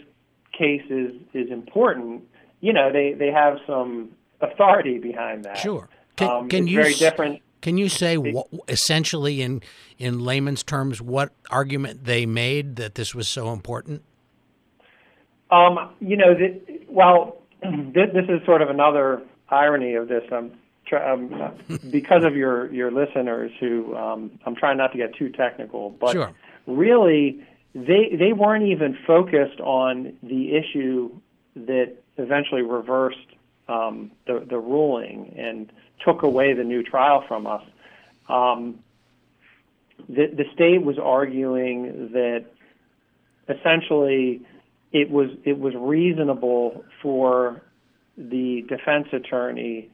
case 0.56 0.82
is 0.90 1.12
is 1.34 1.50
important, 1.50 2.22
you 2.60 2.72
know, 2.72 2.92
they 2.92 3.14
they 3.14 3.30
have 3.30 3.58
some 3.66 4.10
authority 4.40 4.98
behind 4.98 5.44
that. 5.44 5.58
Sure. 5.58 5.88
Can, 6.16 6.28
um, 6.28 6.48
can 6.48 6.66
you 6.66 6.76
very 6.76 6.92
s- 6.92 6.98
different. 6.98 7.42
Can 7.62 7.76
you 7.76 7.90
say 7.90 8.16
what, 8.16 8.46
essentially 8.68 9.42
in 9.42 9.62
in 9.98 10.20
layman's 10.20 10.62
terms 10.62 11.02
what 11.02 11.32
argument 11.50 12.04
they 12.04 12.24
made 12.24 12.76
that 12.76 12.94
this 12.94 13.14
was 13.14 13.28
so 13.28 13.52
important? 13.52 14.02
Um, 15.50 15.90
you 16.00 16.16
know, 16.16 16.34
the, 16.34 16.60
well, 16.88 17.42
this, 17.62 18.08
this 18.14 18.24
is 18.28 18.44
sort 18.46 18.62
of 18.62 18.70
another 18.70 19.22
irony 19.48 19.94
of 19.94 20.08
this. 20.08 20.22
I'm 20.32 20.52
try, 20.90 21.12
um, 21.12 21.54
because 21.90 22.24
of 22.24 22.36
your 22.36 22.72
your 22.72 22.90
listeners 22.90 23.50
who 23.60 23.96
um, 23.96 24.38
I'm 24.44 24.56
trying 24.56 24.76
not 24.76 24.92
to 24.92 24.98
get 24.98 25.14
too 25.14 25.30
technical, 25.30 25.90
but 25.90 26.12
Sure. 26.12 26.32
really 26.66 27.42
they 27.74 28.14
they 28.18 28.32
weren't 28.32 28.64
even 28.64 28.98
focused 29.06 29.60
on 29.60 30.12
the 30.22 30.56
issue 30.56 31.10
that 31.54 31.94
eventually 32.18 32.62
reversed 32.62 33.18
um, 33.68 34.10
the 34.26 34.44
the 34.48 34.58
ruling 34.58 35.34
and 35.38 35.72
took 36.04 36.22
away 36.22 36.52
the 36.52 36.64
new 36.64 36.82
trial 36.82 37.24
from 37.26 37.46
us. 37.46 37.62
Um, 38.28 38.80
the 40.08 40.26
the 40.26 40.44
state 40.52 40.82
was 40.82 40.98
arguing 40.98 42.10
that 42.12 42.46
essentially 43.48 44.42
it 44.92 45.10
was 45.10 45.30
it 45.44 45.58
was 45.58 45.74
reasonable 45.76 46.84
for 47.02 47.62
the 48.16 48.64
defense 48.68 49.06
attorney 49.12 49.88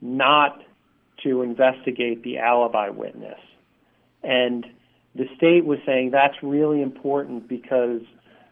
not 0.00 0.62
to 1.22 1.42
investigate 1.42 2.22
the 2.22 2.38
alibi 2.38 2.88
witness. 2.88 3.38
And 4.22 4.66
the 5.14 5.26
state 5.36 5.64
was 5.64 5.78
saying 5.84 6.10
that's 6.10 6.36
really 6.42 6.82
important 6.82 7.48
because 7.48 8.02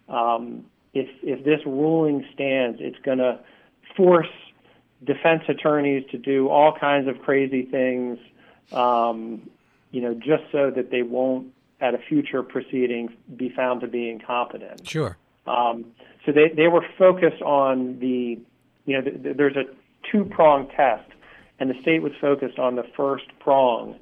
um, 0.08 0.64
if 0.94 1.08
if 1.22 1.44
this 1.44 1.60
ruling 1.66 2.26
stands, 2.34 2.78
it's 2.80 2.98
going 3.04 3.18
to 3.18 3.38
force 3.96 4.28
defense 5.04 5.42
attorneys 5.48 6.04
to 6.10 6.18
do 6.18 6.48
all 6.48 6.76
kinds 6.78 7.08
of 7.08 7.20
crazy 7.20 7.62
things, 7.62 8.18
um, 8.72 9.48
you 9.90 10.00
know, 10.00 10.14
just 10.14 10.42
so 10.50 10.70
that 10.70 10.90
they 10.90 11.02
won't, 11.02 11.48
at 11.80 11.94
a 11.94 11.98
future 11.98 12.42
proceeding, 12.42 13.08
be 13.36 13.48
found 13.48 13.80
to 13.80 13.86
be 13.86 14.10
incompetent. 14.10 14.86
Sure. 14.86 15.16
Um, 15.46 15.84
so 16.26 16.32
they, 16.32 16.48
they 16.54 16.66
were 16.66 16.84
focused 16.98 17.40
on 17.42 18.00
the, 18.00 18.38
you 18.86 18.96
know, 18.96 19.00
th- 19.00 19.22
th- 19.22 19.36
there's 19.36 19.56
a 19.56 19.64
two 20.10 20.24
prong 20.24 20.68
test, 20.76 21.08
and 21.58 21.70
the 21.70 21.80
state 21.82 22.02
was 22.02 22.12
focused 22.20 22.58
on 22.58 22.76
the 22.76 22.84
first 22.96 23.24
prong 23.40 23.96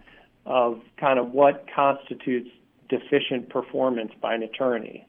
of 0.44 0.80
kind 0.98 1.18
of 1.18 1.32
what 1.32 1.66
constitutes 1.74 2.50
deficient 2.88 3.48
performance 3.48 4.12
by 4.20 4.34
an 4.34 4.42
attorney. 4.42 5.06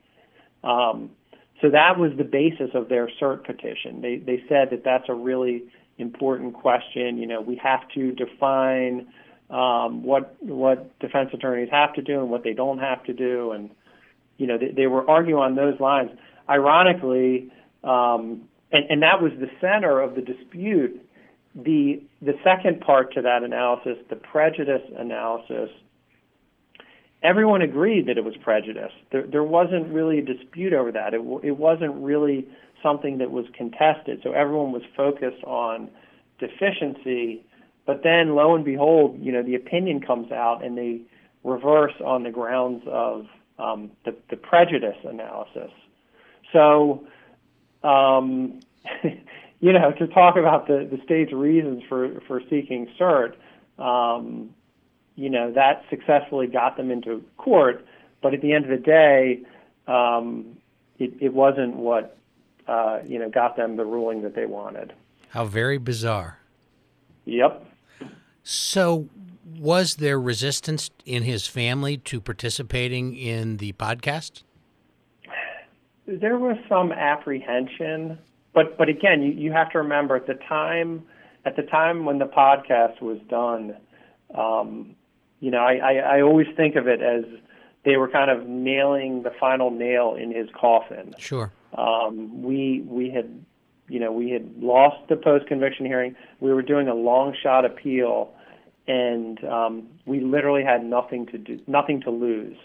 Um, 0.63 1.11
so 1.61 1.69
that 1.69 1.97
was 1.97 2.11
the 2.17 2.23
basis 2.23 2.69
of 2.73 2.89
their 2.89 3.09
cert 3.21 3.45
petition. 3.45 4.01
They, 4.01 4.17
they 4.17 4.43
said 4.47 4.69
that 4.71 4.83
that's 4.83 5.05
a 5.09 5.13
really 5.13 5.63
important 5.97 6.53
question. 6.53 7.17
You 7.17 7.27
know, 7.27 7.41
we 7.41 7.55
have 7.63 7.81
to 7.95 8.11
define 8.11 9.07
um, 9.49 10.03
what 10.03 10.35
what 10.43 10.99
defense 10.99 11.29
attorneys 11.33 11.69
have 11.71 11.93
to 11.93 12.01
do 12.01 12.19
and 12.19 12.29
what 12.29 12.43
they 12.43 12.53
don't 12.53 12.79
have 12.79 13.03
to 13.05 13.13
do, 13.13 13.51
and 13.51 13.69
you 14.37 14.45
know, 14.45 14.57
they, 14.57 14.71
they 14.71 14.87
were 14.87 15.09
arguing 15.09 15.41
on 15.41 15.55
those 15.55 15.79
lines. 15.79 16.11
Ironically, 16.49 17.51
um, 17.83 18.47
and, 18.71 18.85
and 18.89 19.01
that 19.03 19.21
was 19.21 19.31
the 19.39 19.49
center 19.61 19.99
of 19.99 20.15
the 20.15 20.21
dispute. 20.21 21.01
The 21.57 22.03
the 22.21 22.33
second 22.43 22.81
part 22.81 23.13
to 23.15 23.21
that 23.23 23.43
analysis, 23.43 23.97
the 24.09 24.15
prejudice 24.15 24.83
analysis, 24.95 25.69
everyone 27.23 27.61
agreed 27.61 28.07
that 28.07 28.17
it 28.17 28.23
was 28.23 28.35
prejudice. 28.37 28.91
There, 29.11 29.25
there 29.25 29.43
wasn't 29.43 29.91
really 29.91 30.19
a 30.19 30.21
dispute 30.21 30.73
over 30.73 30.91
that. 30.91 31.13
It, 31.13 31.21
it 31.43 31.57
wasn't 31.57 31.95
really 31.95 32.47
something 32.83 33.17
that 33.17 33.31
was 33.31 33.45
contested. 33.55 34.21
So 34.23 34.33
everyone 34.33 34.71
was 34.71 34.83
focused 34.95 35.43
on 35.43 35.89
deficiency. 36.39 37.43
But 37.85 38.03
then, 38.03 38.35
lo 38.35 38.53
and 38.55 38.63
behold, 38.63 39.17
you 39.19 39.31
know, 39.31 39.41
the 39.41 39.55
opinion 39.55 40.01
comes 40.01 40.31
out 40.31 40.63
and 40.63 40.77
they 40.77 41.01
reverse 41.43 41.93
on 42.03 42.23
the 42.23 42.31
grounds 42.31 42.83
of 42.87 43.25
um, 43.59 43.91
the, 44.05 44.15
the 44.29 44.35
prejudice 44.35 44.97
analysis. 45.03 45.71
So, 46.53 47.07
um, 47.83 48.59
you 49.59 49.73
know, 49.73 49.91
to 49.91 50.07
talk 50.07 50.35
about 50.35 50.67
the, 50.67 50.87
the 50.89 50.99
state's 51.03 51.33
reasons 51.33 51.83
for, 51.89 52.21
for 52.27 52.41
seeking 52.49 52.87
cert, 52.99 53.33
um, 53.79 54.51
you 55.15 55.29
know, 55.29 55.51
that 55.53 55.83
successfully 55.89 56.47
got 56.47 56.77
them 56.77 56.91
into 56.91 57.23
court. 57.37 57.85
But 58.21 58.33
at 58.33 58.41
the 58.41 58.53
end 58.53 58.65
of 58.65 58.71
the 58.71 58.77
day, 58.77 59.41
um, 59.87 60.57
it, 60.99 61.13
it 61.19 61.33
wasn't 61.33 61.75
what, 61.75 62.17
uh, 62.67 62.99
you 63.05 63.19
know, 63.19 63.29
got 63.29 63.55
them 63.55 63.77
the 63.77 63.85
ruling 63.85 64.21
that 64.23 64.35
they 64.35 64.45
wanted. 64.45 64.93
How 65.29 65.45
very 65.45 65.77
bizarre. 65.77 66.39
Yep. 67.25 67.65
So, 68.43 69.09
was 69.59 69.95
there 69.95 70.19
resistance 70.19 70.89
in 71.05 71.23
his 71.23 71.47
family 71.47 71.97
to 71.97 72.21
participating 72.21 73.15
in 73.15 73.57
the 73.57 73.73
podcast? 73.73 74.43
There 76.05 76.37
was 76.37 76.55
some 76.69 76.93
apprehension, 76.93 78.17
but 78.57 78.75
but 78.75 78.89
again, 78.89 79.21
you, 79.21 79.31
you 79.33 79.51
have 79.51 79.69
to 79.73 79.77
remember 79.77 80.15
at 80.15 80.25
the 80.25 80.33
time 80.33 81.03
at 81.45 81.55
the 81.55 81.61
time 81.61 82.05
when 82.05 82.17
the 82.17 82.25
podcast 82.25 82.99
was 83.03 83.19
done, 83.29 83.77
um, 84.33 84.95
you 85.39 85.51
know, 85.51 85.59
I, 85.59 85.75
I, 85.75 85.93
I 86.17 86.21
always 86.23 86.47
think 86.57 86.75
of 86.75 86.87
it 86.87 86.99
as 86.99 87.23
they 87.85 87.97
were 87.97 88.09
kind 88.09 88.31
of 88.31 88.47
nailing 88.47 89.21
the 89.21 89.29
final 89.39 89.69
nail 89.69 90.17
in 90.19 90.33
his 90.33 90.49
coffin. 90.59 91.13
Sure. 91.19 91.51
Um, 91.77 92.41
we 92.41 92.83
we 92.87 93.11
had 93.11 93.45
you 93.89 93.99
know 93.99 94.11
we 94.11 94.31
had 94.31 94.51
lost 94.57 95.07
the 95.07 95.17
post 95.17 95.45
conviction 95.45 95.85
hearing. 95.85 96.15
We 96.39 96.51
were 96.51 96.63
doing 96.63 96.87
a 96.87 96.95
long 96.95 97.35
shot 97.39 97.63
appeal, 97.63 98.33
and 98.87 99.43
um, 99.43 99.87
we 100.07 100.19
literally 100.19 100.63
had 100.63 100.83
nothing 100.83 101.27
to 101.27 101.37
do, 101.37 101.59
nothing 101.67 102.01
to 102.01 102.09
lose. 102.09 102.57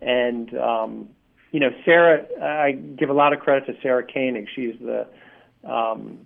And 0.00 0.52
um, 0.58 1.08
you 1.52 1.60
know, 1.60 1.70
Sarah, 1.84 2.26
I 2.40 2.72
give 2.72 3.10
a 3.10 3.12
lot 3.12 3.32
of 3.32 3.40
credit 3.40 3.66
to 3.66 3.80
Sarah 3.82 4.04
Koenig. 4.04 4.46
She's 4.54 4.74
the 4.80 5.06
um, 5.68 6.20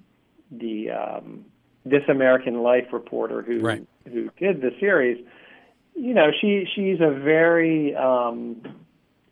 the 0.50 0.90
um, 0.90 1.44
This 1.84 2.02
American 2.08 2.62
Life 2.62 2.92
reporter 2.92 3.42
who 3.42 3.60
Right. 3.60 3.86
who 4.04 4.30
did 4.38 4.60
the 4.60 4.70
series. 4.78 5.24
You 5.94 6.14
know, 6.14 6.30
she 6.40 6.66
she's 6.74 7.00
a 7.00 7.10
very 7.10 7.94
um, 7.96 8.60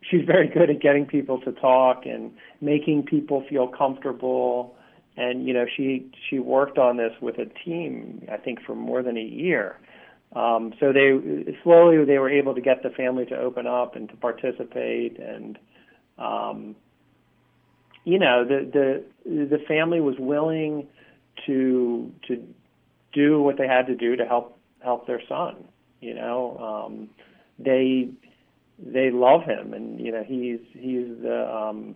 she's 0.01 0.25
very 0.25 0.49
good 0.49 0.71
at 0.71 0.81
getting 0.81 1.07
people 1.07 1.41
to 1.43 1.53
talk 1.53 2.07
and 2.07 2.33
making 2.61 3.05
people 3.05 3.45
feel 3.49 3.69
comfortable. 3.69 4.77
And 5.17 5.47
you 5.47 5.53
know, 5.53 5.67
she 5.77 6.11
she 6.31 6.39
worked 6.39 6.79
on 6.79 6.97
this 6.97 7.13
with 7.21 7.39
a 7.39 7.47
team, 7.65 8.27
I 8.33 8.39
think, 8.39 8.63
for 8.65 8.75
more 8.75 9.03
than 9.03 9.17
a 9.19 9.23
year. 9.23 9.77
Um, 10.35 10.73
so 10.81 10.93
they 10.95 11.55
slowly 11.63 12.03
they 12.07 12.19
were 12.19 12.31
able 12.31 12.55
to 12.55 12.63
get 12.63 12.83
the 12.83 12.89
family 12.89 13.27
to 13.27 13.37
open 13.37 13.67
up 13.67 13.95
and 13.97 14.09
to 14.09 14.17
participate, 14.17 15.19
and 15.19 15.59
um, 16.19 16.77
you 18.05 18.19
know, 18.19 18.45
the 18.45 19.05
the 19.25 19.47
the 19.47 19.59
family 19.69 20.01
was 20.01 20.17
willing 20.19 20.87
to 21.47 22.13
to 22.29 22.43
do 23.13 23.41
what 23.41 23.59
they 23.59 23.67
had 23.67 23.87
to 23.87 23.95
do 23.95 24.17
to 24.17 24.25
help 24.25 24.59
help 24.83 25.07
their 25.07 25.23
son. 25.29 25.65
You 26.01 26.15
know, 26.15 26.87
um, 26.87 27.11
they 27.59 28.09
they 28.79 29.11
love 29.11 29.45
him, 29.45 29.73
and 29.73 30.01
you 30.01 30.13
know 30.13 30.25
he's 30.25 30.61
he's 30.73 31.07
the 31.23 31.49
um, 31.49 31.95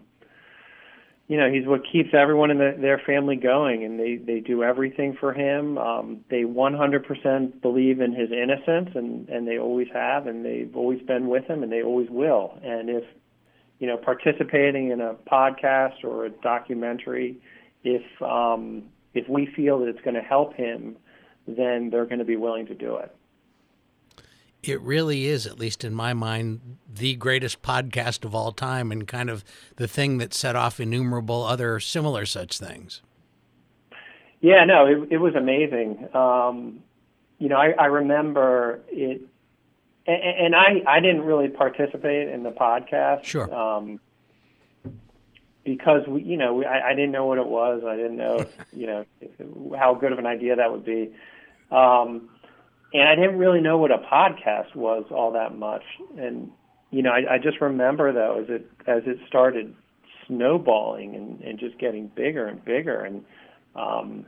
you 1.28 1.36
know, 1.36 1.50
he's 1.50 1.66
what 1.66 1.80
keeps 1.90 2.10
everyone 2.14 2.52
in 2.52 2.58
the, 2.58 2.76
their 2.80 3.02
family 3.04 3.34
going, 3.34 3.84
and 3.84 3.98
they 3.98 4.16
they 4.16 4.40
do 4.40 4.62
everything 4.62 5.16
for 5.18 5.32
him. 5.32 5.76
Um, 5.76 6.24
they 6.30 6.42
100% 6.42 7.60
believe 7.60 8.00
in 8.00 8.12
his 8.12 8.30
innocence, 8.30 8.90
and 8.94 9.28
and 9.28 9.46
they 9.46 9.58
always 9.58 9.88
have, 9.92 10.28
and 10.28 10.44
they've 10.44 10.74
always 10.76 11.02
been 11.02 11.26
with 11.26 11.44
him, 11.46 11.64
and 11.64 11.72
they 11.72 11.82
always 11.82 12.08
will. 12.10 12.58
And 12.62 12.88
if 12.88 13.04
you 13.78 13.86
know, 13.86 13.96
participating 13.96 14.90
in 14.90 15.00
a 15.00 15.14
podcast 15.14 16.04
or 16.04 16.26
a 16.26 16.30
documentary, 16.30 17.36
if 17.84 18.04
um, 18.22 18.84
if 19.14 19.28
we 19.28 19.46
feel 19.46 19.80
that 19.80 19.88
it's 19.88 20.00
going 20.00 20.14
to 20.14 20.22
help 20.22 20.54
him, 20.54 20.96
then 21.46 21.90
they're 21.90 22.06
going 22.06 22.18
to 22.18 22.24
be 22.24 22.36
willing 22.36 22.66
to 22.66 22.74
do 22.74 22.96
it 22.96 23.14
it 24.68 24.80
really 24.80 25.26
is, 25.26 25.46
at 25.46 25.58
least 25.58 25.84
in 25.84 25.94
my 25.94 26.12
mind, 26.12 26.78
the 26.92 27.14
greatest 27.14 27.62
podcast 27.62 28.24
of 28.24 28.34
all 28.34 28.52
time 28.52 28.90
and 28.90 29.06
kind 29.06 29.30
of 29.30 29.44
the 29.76 29.88
thing 29.88 30.18
that 30.18 30.34
set 30.34 30.56
off 30.56 30.80
innumerable 30.80 31.44
other 31.44 31.78
similar 31.80 32.26
such 32.26 32.58
things. 32.58 33.02
Yeah, 34.40 34.64
no, 34.64 34.86
it, 34.86 35.12
it 35.12 35.18
was 35.18 35.34
amazing. 35.34 36.08
Um, 36.14 36.82
you 37.38 37.48
know, 37.48 37.56
I, 37.56 37.70
I 37.78 37.86
remember 37.86 38.80
it, 38.88 39.22
and, 40.06 40.46
and 40.46 40.56
I, 40.56 40.82
I 40.86 41.00
didn't 41.00 41.22
really 41.22 41.48
participate 41.48 42.28
in 42.28 42.42
the 42.42 42.50
podcast. 42.50 43.24
Sure. 43.24 43.52
Um, 43.52 44.00
because 45.64 46.06
we, 46.06 46.22
you 46.22 46.36
know, 46.36 46.54
we, 46.54 46.64
I, 46.64 46.90
I 46.90 46.94
didn't 46.94 47.10
know 47.10 47.26
what 47.26 47.38
it 47.38 47.46
was. 47.46 47.82
I 47.86 47.96
didn't 47.96 48.16
know, 48.16 48.46
you 48.72 48.86
know, 48.86 49.04
how 49.76 49.94
good 49.94 50.12
of 50.12 50.18
an 50.18 50.26
idea 50.26 50.56
that 50.56 50.70
would 50.70 50.84
be. 50.84 51.12
Um, 51.70 52.28
and 52.92 53.08
I 53.08 53.14
didn't 53.16 53.38
really 53.38 53.60
know 53.60 53.78
what 53.78 53.90
a 53.90 53.98
podcast 53.98 54.74
was 54.74 55.04
all 55.10 55.32
that 55.32 55.58
much. 55.58 55.82
And 56.16 56.50
you 56.90 57.02
know, 57.02 57.10
I, 57.10 57.34
I 57.34 57.38
just 57.38 57.60
remember 57.60 58.12
though 58.12 58.40
as 58.42 58.48
it 58.48 58.70
as 58.86 59.02
it 59.06 59.18
started 59.26 59.74
snowballing 60.26 61.14
and, 61.14 61.40
and 61.40 61.58
just 61.58 61.78
getting 61.78 62.08
bigger 62.08 62.46
and 62.46 62.64
bigger, 62.64 63.00
and 63.00 63.24
um, 63.74 64.26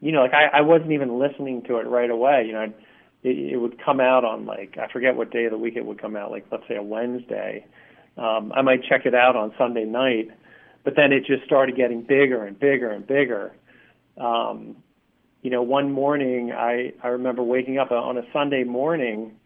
you 0.00 0.12
know, 0.12 0.22
like 0.22 0.34
I, 0.34 0.58
I 0.58 0.60
wasn't 0.62 0.92
even 0.92 1.18
listening 1.18 1.62
to 1.62 1.78
it 1.78 1.86
right 1.86 2.10
away. 2.10 2.44
You 2.46 2.52
know, 2.52 2.60
I'd, 2.62 2.74
it, 3.22 3.52
it 3.52 3.56
would 3.56 3.82
come 3.84 4.00
out 4.00 4.24
on 4.24 4.46
like 4.46 4.76
I 4.78 4.90
forget 4.92 5.16
what 5.16 5.30
day 5.30 5.44
of 5.44 5.52
the 5.52 5.58
week 5.58 5.76
it 5.76 5.84
would 5.84 6.00
come 6.00 6.16
out, 6.16 6.30
like 6.30 6.46
let's 6.50 6.66
say 6.68 6.76
a 6.76 6.82
Wednesday. 6.82 7.66
Um, 8.16 8.52
I 8.54 8.62
might 8.62 8.84
check 8.84 9.06
it 9.06 9.14
out 9.14 9.36
on 9.36 9.52
Sunday 9.56 9.84
night, 9.84 10.30
but 10.84 10.94
then 10.96 11.12
it 11.12 11.24
just 11.26 11.44
started 11.44 11.76
getting 11.76 12.02
bigger 12.02 12.44
and 12.44 12.58
bigger 12.58 12.90
and 12.90 13.06
bigger. 13.06 13.52
Um, 14.16 14.76
you 15.42 15.50
know, 15.50 15.62
one 15.62 15.92
morning 15.92 16.52
I, 16.52 16.92
I 17.02 17.08
remember 17.08 17.42
waking 17.42 17.78
up 17.78 17.90
on 17.90 18.18
a 18.18 18.22
Sunday 18.32 18.64
morning 18.64 19.36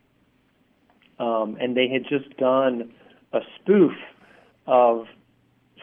um, 1.19 1.57
and 1.61 1.76
they 1.76 1.88
had 1.88 2.02
just 2.09 2.37
done 2.37 2.93
a 3.33 3.40
spoof 3.61 3.93
of 4.66 5.07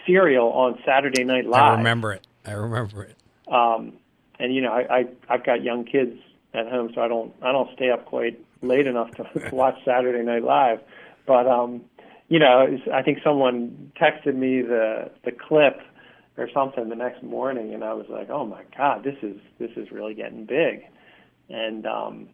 Serial 0.05 0.49
on 0.49 0.79
Saturday 0.85 1.23
Night 1.23 1.45
Live. 1.45 1.61
I 1.61 1.77
remember 1.77 2.13
it. 2.13 2.27
I 2.45 2.53
remember 2.53 3.03
it. 3.03 3.15
Um, 3.47 3.93
and 4.39 4.53
you 4.53 4.61
know, 4.61 4.71
I, 4.71 4.99
I 4.99 5.05
I've 5.29 5.45
got 5.45 5.63
young 5.63 5.85
kids 5.85 6.17
at 6.53 6.67
home, 6.67 6.91
so 6.93 7.01
I 7.01 7.07
don't 7.07 7.33
I 7.41 7.51
don't 7.51 7.69
stay 7.75 7.89
up 7.89 8.05
quite 8.05 8.39
late 8.61 8.87
enough 8.87 9.11
to 9.11 9.49
watch 9.53 9.75
Saturday 9.85 10.23
Night 10.23 10.43
Live. 10.43 10.79
But 11.25 11.47
um, 11.47 11.81
you 12.29 12.39
know, 12.39 12.77
I 12.93 13.01
think 13.01 13.19
someone 13.23 13.91
texted 13.99 14.35
me 14.35 14.61
the 14.61 15.11
the 15.23 15.31
clip 15.31 15.79
or 16.37 16.49
something 16.53 16.89
the 16.89 16.95
next 16.95 17.23
morning, 17.23 17.73
and 17.73 17.83
I 17.83 17.93
was 17.93 18.05
like, 18.09 18.29
oh 18.29 18.45
my 18.45 18.63
god, 18.77 19.03
this 19.03 19.17
is 19.21 19.37
this 19.59 19.71
is 19.75 19.91
really 19.91 20.13
getting 20.13 20.45
big, 20.45 20.83
and 21.49 21.85
um, 21.85 22.29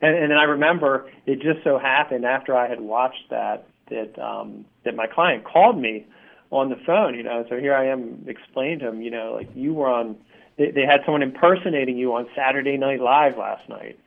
and, 0.00 0.16
and 0.16 0.30
then 0.30 0.38
I 0.38 0.44
remember 0.44 1.10
it 1.26 1.36
just 1.40 1.62
so 1.64 1.78
happened 1.78 2.24
after 2.24 2.56
I 2.56 2.68
had 2.68 2.80
watched 2.80 3.30
that 3.30 3.66
that 3.90 4.18
um, 4.18 4.64
that 4.84 4.94
my 4.94 5.06
client 5.06 5.44
called 5.44 5.78
me 5.78 6.06
on 6.50 6.68
the 6.68 6.76
phone, 6.84 7.14
you 7.14 7.22
know, 7.22 7.44
so 7.48 7.56
here 7.56 7.74
I 7.74 7.86
am 7.86 8.24
explaining 8.26 8.80
to 8.80 8.88
him, 8.88 9.02
you 9.02 9.10
know, 9.10 9.32
like 9.34 9.48
you 9.54 9.72
were 9.72 9.88
on, 9.88 10.16
they, 10.60 10.70
they 10.70 10.82
had 10.82 11.00
someone 11.06 11.22
impersonating 11.22 11.96
you 11.96 12.14
on 12.14 12.28
Saturday 12.36 12.76
Night 12.76 13.00
Live 13.00 13.38
last 13.38 13.66
night, 13.68 13.98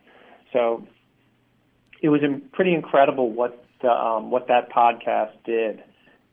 so 0.52 0.86
it 2.00 2.10
was 2.10 2.20
pretty 2.52 2.72
incredible 2.74 3.32
what 3.32 3.64
the, 3.82 3.90
um, 3.90 4.30
what 4.30 4.46
that 4.46 4.70
podcast 4.70 5.32
did, 5.44 5.82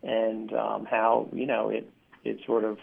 and 0.03 0.53
um, 0.53 0.85
how 0.85 1.27
you 1.33 1.47
know 1.47 1.69
it 1.69 1.89
it 2.23 2.37
sort 2.45 2.63
of 2.63 2.77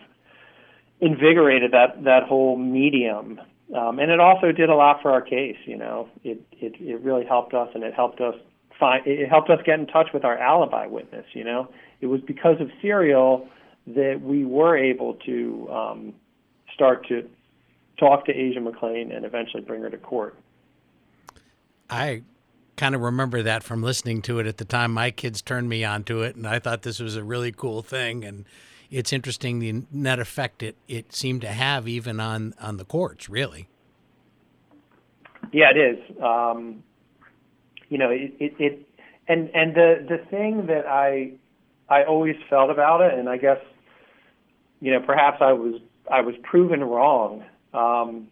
invigorated 1.01 1.72
that 1.72 2.03
that 2.05 2.24
whole 2.24 2.57
medium. 2.57 3.40
Um, 3.77 3.98
and 3.98 4.11
it 4.11 4.18
also 4.18 4.51
did 4.51 4.70
a 4.70 4.74
lot 4.74 5.03
for 5.03 5.12
our 5.12 5.20
case. 5.20 5.59
You 5.64 5.77
know, 5.77 6.09
it, 6.24 6.40
it 6.53 6.74
it 6.81 7.01
really 7.03 7.24
helped 7.24 7.55
us, 7.55 7.68
and 7.72 7.85
it 7.85 7.94
helped 7.94 8.20
us 8.20 8.35
find 8.81 9.07
it 9.07 9.29
helped 9.29 9.48
us 9.48 9.61
get 9.64 9.79
in 9.79 9.87
touch 9.87 10.09
with 10.12 10.24
our 10.24 10.37
alibi 10.38 10.87
witness. 10.87 11.27
You 11.35 11.44
know, 11.44 11.68
it 12.01 12.07
was 12.07 12.20
because 12.20 12.61
of 12.61 12.68
Serial 12.83 13.48
that 13.87 14.20
we 14.22 14.44
were 14.44 14.77
able 14.77 15.14
to 15.27 15.68
um, 15.70 16.14
start 16.74 17.07
to 17.09 17.28
talk 17.98 18.24
to 18.26 18.33
Asia 18.33 18.61
McClain 18.61 19.14
and 19.14 19.24
eventually 19.24 19.62
bring 19.62 19.83
her 19.83 19.90
to 19.90 19.98
court. 19.98 20.37
I 21.90 22.22
kind 22.76 22.94
of 22.94 23.00
remember 23.00 23.42
that 23.42 23.62
from 23.62 23.83
listening 23.83 24.22
to 24.22 24.38
it 24.38 24.46
at 24.46 24.57
the 24.57 24.64
time. 24.64 24.92
My 24.92 25.11
kids 25.11 25.42
turned 25.42 25.68
me 25.68 25.85
onto 25.85 26.22
it, 26.22 26.37
and 26.37 26.46
I 26.46 26.59
thought 26.59 26.83
this 26.83 27.00
was 27.00 27.16
a 27.16 27.24
really 27.24 27.52
cool 27.52 27.83
thing. 27.83 28.24
And 28.24 28.44
it's 28.90 29.12
interesting 29.12 29.59
the 29.59 29.83
net 29.90 30.18
effect 30.18 30.62
it, 30.62 30.76
it 30.87 31.12
seemed 31.12 31.40
to 31.42 31.48
have 31.48 31.88
even 31.88 32.20
on, 32.20 32.54
on 32.61 32.76
the 32.76 32.85
courts, 32.85 33.28
really. 33.28 33.68
Yeah, 35.52 35.70
it 35.74 35.76
is. 35.76 36.22
Um, 36.22 36.83
you 37.88 37.98
know, 37.98 38.11
it, 38.11 38.35
it, 38.38 38.54
it, 38.59 38.88
and 39.28 39.50
and 39.54 39.74
the 39.74 40.07
the 40.09 40.18
thing 40.31 40.66
that 40.66 40.87
I 40.87 41.33
I 41.88 42.04
always 42.04 42.37
felt 42.50 42.70
about 42.70 43.00
it, 43.00 43.18
and 43.18 43.28
I 43.28 43.38
guess 43.38 43.59
you 44.81 44.92
know 44.92 45.00
perhaps 45.00 45.38
I 45.40 45.52
was 45.52 45.81
I 46.11 46.21
was 46.21 46.35
proven 46.42 46.83
wrong, 46.83 47.44
um, 47.75 48.29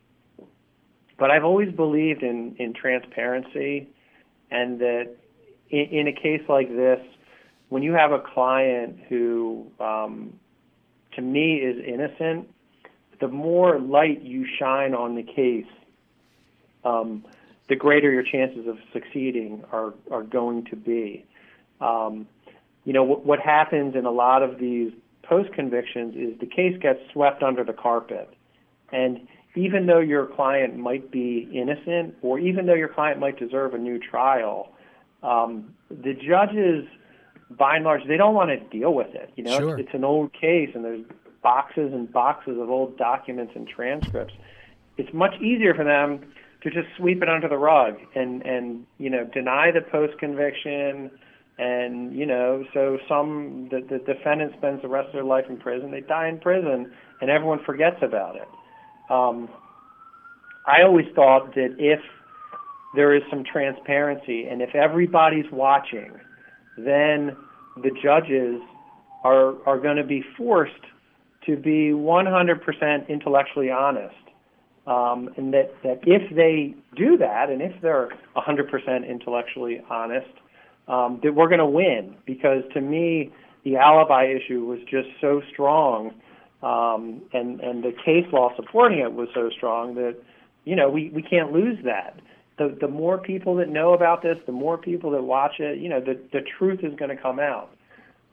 but 1.19 1.31
I've 1.31 1.45
always 1.45 1.73
believed 1.73 2.23
in 2.23 2.57
in 2.59 2.73
transparency, 2.73 3.89
and 4.51 4.81
that 4.81 5.17
in, 5.71 5.81
in 5.81 6.09
a 6.09 6.13
case 6.13 6.43
like 6.49 6.69
this, 6.69 7.01
when 7.69 7.83
you 7.83 7.93
have 7.93 8.13
a 8.13 8.21
client 8.21 8.99
who 9.09 9.67
um, 9.81 10.39
to 11.15 11.23
me 11.23 11.57
is 11.57 11.83
innocent, 11.85 12.49
the 13.21 13.29
more 13.29 13.79
light 13.79 14.23
you 14.23 14.47
shine 14.59 14.95
on 14.95 15.15
the 15.15 15.23
case, 15.23 15.67
um, 16.85 17.25
the 17.69 17.77
greater 17.77 18.11
your 18.11 18.23
chances 18.23 18.67
of 18.67 18.79
succeeding 18.93 19.65
are 19.73 19.95
are 20.11 20.23
going 20.23 20.65
to 20.67 20.77
be. 20.77 21.25
Um, 21.81 22.27
you 22.85 22.93
know 22.93 23.03
what, 23.03 23.27
what 23.27 23.41
happens 23.41 23.97
in 23.97 24.07
a 24.07 24.11
lot 24.11 24.43
of 24.43 24.59
these 24.59 24.93
post 25.29 25.53
convictions 25.53 26.15
is 26.17 26.39
the 26.41 26.47
case 26.47 26.77
gets 26.81 27.01
swept 27.13 27.43
under 27.43 27.65
the 27.65 27.73
carpet, 27.73 28.29
and 28.93 29.27
even 29.55 29.87
though 29.87 30.01
your 30.01 30.27
client 30.27 30.77
might 30.77 31.11
be 31.11 31.49
innocent, 31.53 32.15
or 32.23 32.39
even 32.39 32.67
though 32.67 32.75
your 32.75 32.89
client 32.89 33.19
might 33.19 33.39
deserve 33.39 33.75
a 33.75 33.79
new 33.79 33.99
trial, 33.99 34.73
um, 35.23 35.75
the 35.91 36.13
judges 36.13 36.87
by 37.51 37.77
and 37.77 37.85
large, 37.85 38.03
they 38.07 38.17
don't 38.17 38.35
want 38.35 38.51
to 38.51 38.59
deal 38.77 38.93
with 38.93 39.15
it. 39.15 39.31
You 39.37 39.45
know, 39.45 39.59
sure. 39.59 39.79
it's, 39.79 39.89
it's 39.89 39.95
an 39.95 40.05
old 40.05 40.33
case, 40.33 40.71
and 40.75 40.85
there's 40.85 41.05
boxes 41.43 41.93
and 41.93 42.13
boxes 42.13 42.59
of 42.59 42.71
old 42.71 42.99
documents 42.99 43.53
and 43.55 43.69
transcripts. 43.69 44.35
It's 44.99 45.13
much 45.13 45.35
easier 45.41 45.75
for 45.75 45.85
them 45.85 46.21
to 46.63 46.71
just 46.71 46.89
sweep 46.97 47.23
it 47.23 47.29
under 47.29 47.49
the 47.49 47.57
rug 47.57 47.99
and 48.15 48.43
and 48.43 48.87
you 48.99 49.09
know 49.09 49.25
deny 49.25 49.71
the 49.71 49.81
post 49.81 50.19
conviction, 50.19 51.11
and 51.59 52.15
you 52.15 52.27
know 52.27 52.65
so 52.75 52.99
some 53.09 53.69
the, 53.71 53.81
the 53.81 53.99
defendant 53.99 54.53
spends 54.59 54.83
the 54.83 54.89
rest 54.89 55.09
of 55.09 55.13
their 55.15 55.25
life 55.25 55.47
in 55.49 55.57
prison. 55.57 55.91
They 55.91 56.01
die 56.01 56.29
in 56.29 56.39
prison, 56.39 56.93
and 57.21 57.31
everyone 57.31 57.61
forgets 57.65 57.97
about 58.03 58.37
it. 58.37 58.49
Um, 59.11 59.49
I 60.67 60.83
always 60.83 61.07
thought 61.15 61.55
that 61.55 61.77
if 61.79 62.01
there 62.95 63.15
is 63.15 63.23
some 63.31 63.45
transparency 63.45 64.47
and 64.47 64.63
if 64.63 64.75
everybody's 64.75 65.51
watching 65.53 66.13
then 66.77 67.37
the 67.77 67.91
judges 68.03 68.61
are 69.25 69.55
are 69.67 69.79
going 69.79 69.97
to 69.97 70.05
be 70.05 70.23
forced 70.37 70.73
to 71.47 71.57
be 71.57 71.91
100% 71.93 73.09
intellectually 73.09 73.71
honest. 73.71 74.15
Um, 74.87 75.31
and 75.37 75.53
that, 75.53 75.75
that 75.83 76.01
if 76.03 76.35
they 76.35 76.75
do 76.97 77.17
that, 77.19 77.51
and 77.51 77.61
if 77.61 77.73
they're 77.83 78.09
100% 78.37 79.09
intellectually 79.09 79.81
honest, 79.91 80.29
um, 80.89 81.21
that 81.23 81.35
we're 81.35 81.49
going 81.49 81.59
to 81.59 81.67
win. 81.67 82.17
Because 82.27 82.63
to 82.75 82.81
me, 82.81 83.33
the 83.65 83.77
alibi 83.77 84.27
issue 84.27 84.65
was 84.65 84.81
just 84.91 85.09
so 85.21 85.43
strong, 85.53 86.15
um, 86.63 87.23
and 87.33 87.61
and 87.61 87.83
the 87.85 87.93
case 88.05 88.27
law 88.33 88.51
supporting 88.57 88.99
it 88.99 89.13
was 89.13 89.29
so 89.35 89.51
strong 89.57 89.95
that 89.97 90.17
you 90.65 90.77
know 90.77 90.89
we 90.89 91.11
we 91.11 91.23
can't 91.23 91.53
lose 91.53 91.79
that 91.85 92.21
the 92.59 92.77
the 92.81 92.89
more 92.89 93.19
people 93.19 93.57
that 93.57 93.69
know 93.69 93.93
about 93.93 94.23
this, 94.23 94.39
the 94.47 94.53
more 94.53 94.79
people 94.79 95.11
that 95.11 95.23
watch 95.23 95.57
it, 95.59 95.79
you 95.79 95.89
know, 95.89 96.01
the 96.01 96.19
the 96.33 96.41
truth 96.59 96.81
is 96.83 96.95
going 96.99 97.15
to 97.15 97.21
come 97.21 97.39
out. 97.39 97.71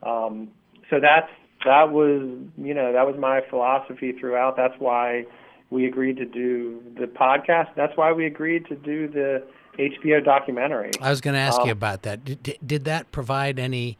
Um, 0.02 0.50
so 0.90 1.00
that's 1.02 1.30
that 1.66 1.92
was 1.92 2.22
you 2.58 2.74
know 2.74 2.94
that 2.94 3.06
was 3.06 3.16
my 3.20 3.42
philosophy 3.50 4.14
throughout. 4.20 4.56
That's 4.56 4.76
why 4.80 5.26
we 5.70 5.86
agreed 5.86 6.18
to 6.18 6.26
do 6.26 6.82
the 6.98 7.06
podcast. 7.06 7.70
That's 7.76 7.94
why 7.96 8.12
we 8.14 8.26
agreed 8.26 8.66
to 8.68 8.76
do 8.76 9.08
the 9.08 9.44
HBO 9.78 10.24
documentary. 10.24 10.92
I 11.02 11.10
was 11.10 11.22
going 11.22 11.34
to 11.34 11.40
ask 11.40 11.60
um, 11.62 11.68
you 11.68 11.72
about 11.72 12.04
that. 12.04 12.24
Did, 12.24 12.58
did 12.66 12.86
that 12.86 13.12
provide 13.12 13.60
any 13.60 13.98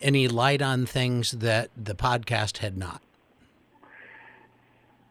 any 0.00 0.28
light 0.28 0.62
on 0.62 0.86
things 0.86 1.32
that 1.32 1.70
the 1.76 1.94
podcast 1.94 2.58
had 2.58 2.78
not? 2.78 3.02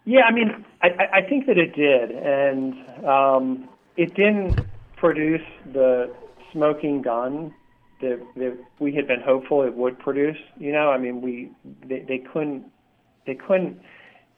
Yeah, 0.06 0.22
I 0.22 0.32
mean, 0.32 0.66
I, 0.82 0.88
I 1.14 1.22
think 1.22 1.46
that 1.46 1.60
it 1.60 1.76
did, 1.76 2.10
and 2.10 3.06
um, 3.06 3.70
it 3.96 4.16
didn't 4.16 4.62
produce 4.96 5.46
the 5.72 6.12
smoking 6.52 7.04
gun 7.04 7.54
that, 8.02 8.20
that 8.38 8.58
we 8.80 8.96
had 8.96 9.08
been 9.08 9.22
hopeful 9.22 9.62
it 9.62 9.76
would 9.76 10.00
produce. 10.00 10.38
You 10.58 10.72
know, 10.72 10.90
I 10.90 10.98
mean, 10.98 11.22
we 11.22 11.52
they, 11.86 12.00
they 12.08 12.18
couldn't 12.18 12.66
they 13.28 13.36
couldn't. 13.36 13.80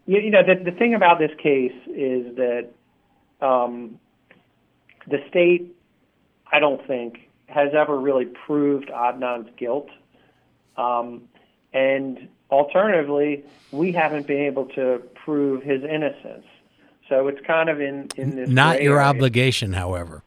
You, 0.07 0.19
you 0.19 0.31
know, 0.31 0.41
the 0.43 0.61
the 0.61 0.75
thing 0.77 0.93
about 0.93 1.19
this 1.19 1.31
case 1.41 1.71
is 1.87 2.35
that 2.35 2.69
um, 3.39 3.99
the 5.07 5.17
state, 5.29 5.75
I 6.51 6.59
don't 6.59 6.85
think, 6.87 7.29
has 7.47 7.73
ever 7.73 7.99
really 7.99 8.25
proved 8.25 8.89
Adnan's 8.89 9.49
guilt. 9.57 9.89
Um, 10.77 11.23
and 11.73 12.27
alternatively, 12.49 13.43
we 13.71 13.91
haven't 13.91 14.27
been 14.27 14.41
able 14.41 14.65
to 14.67 15.01
prove 15.15 15.63
his 15.63 15.83
innocence. 15.83 16.45
So 17.09 17.27
it's 17.27 17.41
kind 17.45 17.69
of 17.69 17.81
in, 17.81 18.07
in 18.15 18.35
this. 18.35 18.49
Not 18.49 18.81
your 18.81 18.97
area. 18.99 19.09
obligation, 19.09 19.73
however. 19.73 20.23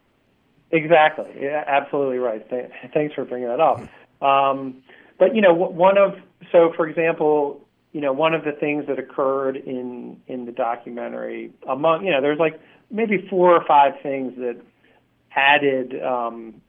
Exactly. 0.70 1.30
Yeah, 1.40 1.64
absolutely 1.66 2.18
right. 2.18 2.48
Th- 2.50 2.70
thanks 2.92 3.14
for 3.14 3.24
bringing 3.24 3.48
that 3.48 3.60
up. 3.60 3.80
Um, 4.20 4.82
but 5.18 5.34
you 5.34 5.40
know, 5.40 5.54
one 5.54 5.96
of 5.96 6.18
so 6.50 6.72
for 6.74 6.86
example, 6.88 7.63
you 7.94 8.00
know, 8.00 8.12
one 8.12 8.34
of 8.34 8.42
the 8.44 8.50
things 8.50 8.86
that 8.88 8.98
occurred 8.98 9.56
in 9.56 10.20
in 10.26 10.44
the 10.46 10.52
documentary 10.52 11.52
among 11.68 12.04
you 12.04 12.10
know, 12.10 12.20
there's 12.20 12.40
like 12.40 12.60
maybe 12.90 13.24
four 13.30 13.54
or 13.54 13.64
five 13.64 13.92
things 14.02 14.34
that 14.36 14.60
added, 15.36 16.02
um, 16.02 16.60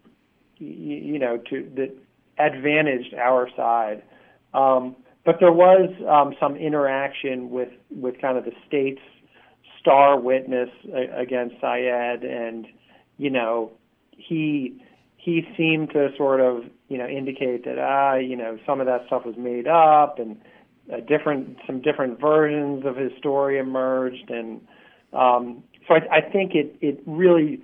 you, 0.58 0.96
you 0.96 1.20
know, 1.20 1.38
to 1.50 1.70
that 1.76 1.96
advantaged 2.38 3.16
our 3.16 3.50
side. 3.58 4.04
Um, 4.54 4.96
but 5.26 5.40
there 5.40 5.52
was 5.52 5.90
um, 6.08 6.36
some 6.40 6.56
interaction 6.56 7.50
with 7.50 7.70
with 7.90 8.22
kind 8.22 8.38
of 8.38 8.46
the 8.46 8.54
state's 8.68 9.02
star 9.80 10.20
witness 10.20 10.70
against 11.18 11.56
Syed, 11.60 12.24
and 12.24 12.68
you 13.18 13.32
know, 13.32 13.72
he 14.12 14.80
he 15.18 15.42
seemed 15.58 15.90
to 15.94 16.10
sort 16.18 16.40
of 16.40 16.66
you 16.88 17.00
know 17.00 17.08
indicate 17.08 17.66
that 17.66 17.80
ah 17.80 18.14
you 18.14 18.36
know 18.36 18.60
some 18.64 18.80
of 18.80 18.86
that 18.86 19.08
stuff 19.08 19.26
was 19.26 19.36
made 19.38 19.68
up 19.68 20.20
and 20.20 20.40
different 21.08 21.58
some 21.66 21.82
different 21.82 22.20
versions 22.20 22.86
of 22.86 22.96
his 22.96 23.12
story 23.18 23.58
emerged. 23.58 24.30
And 24.30 24.62
um, 25.14 25.64
so 25.88 25.96
I, 25.96 26.18
I 26.18 26.22
think 26.22 26.54
it 26.56 26.76
it 26.82 27.02
really 27.06 27.62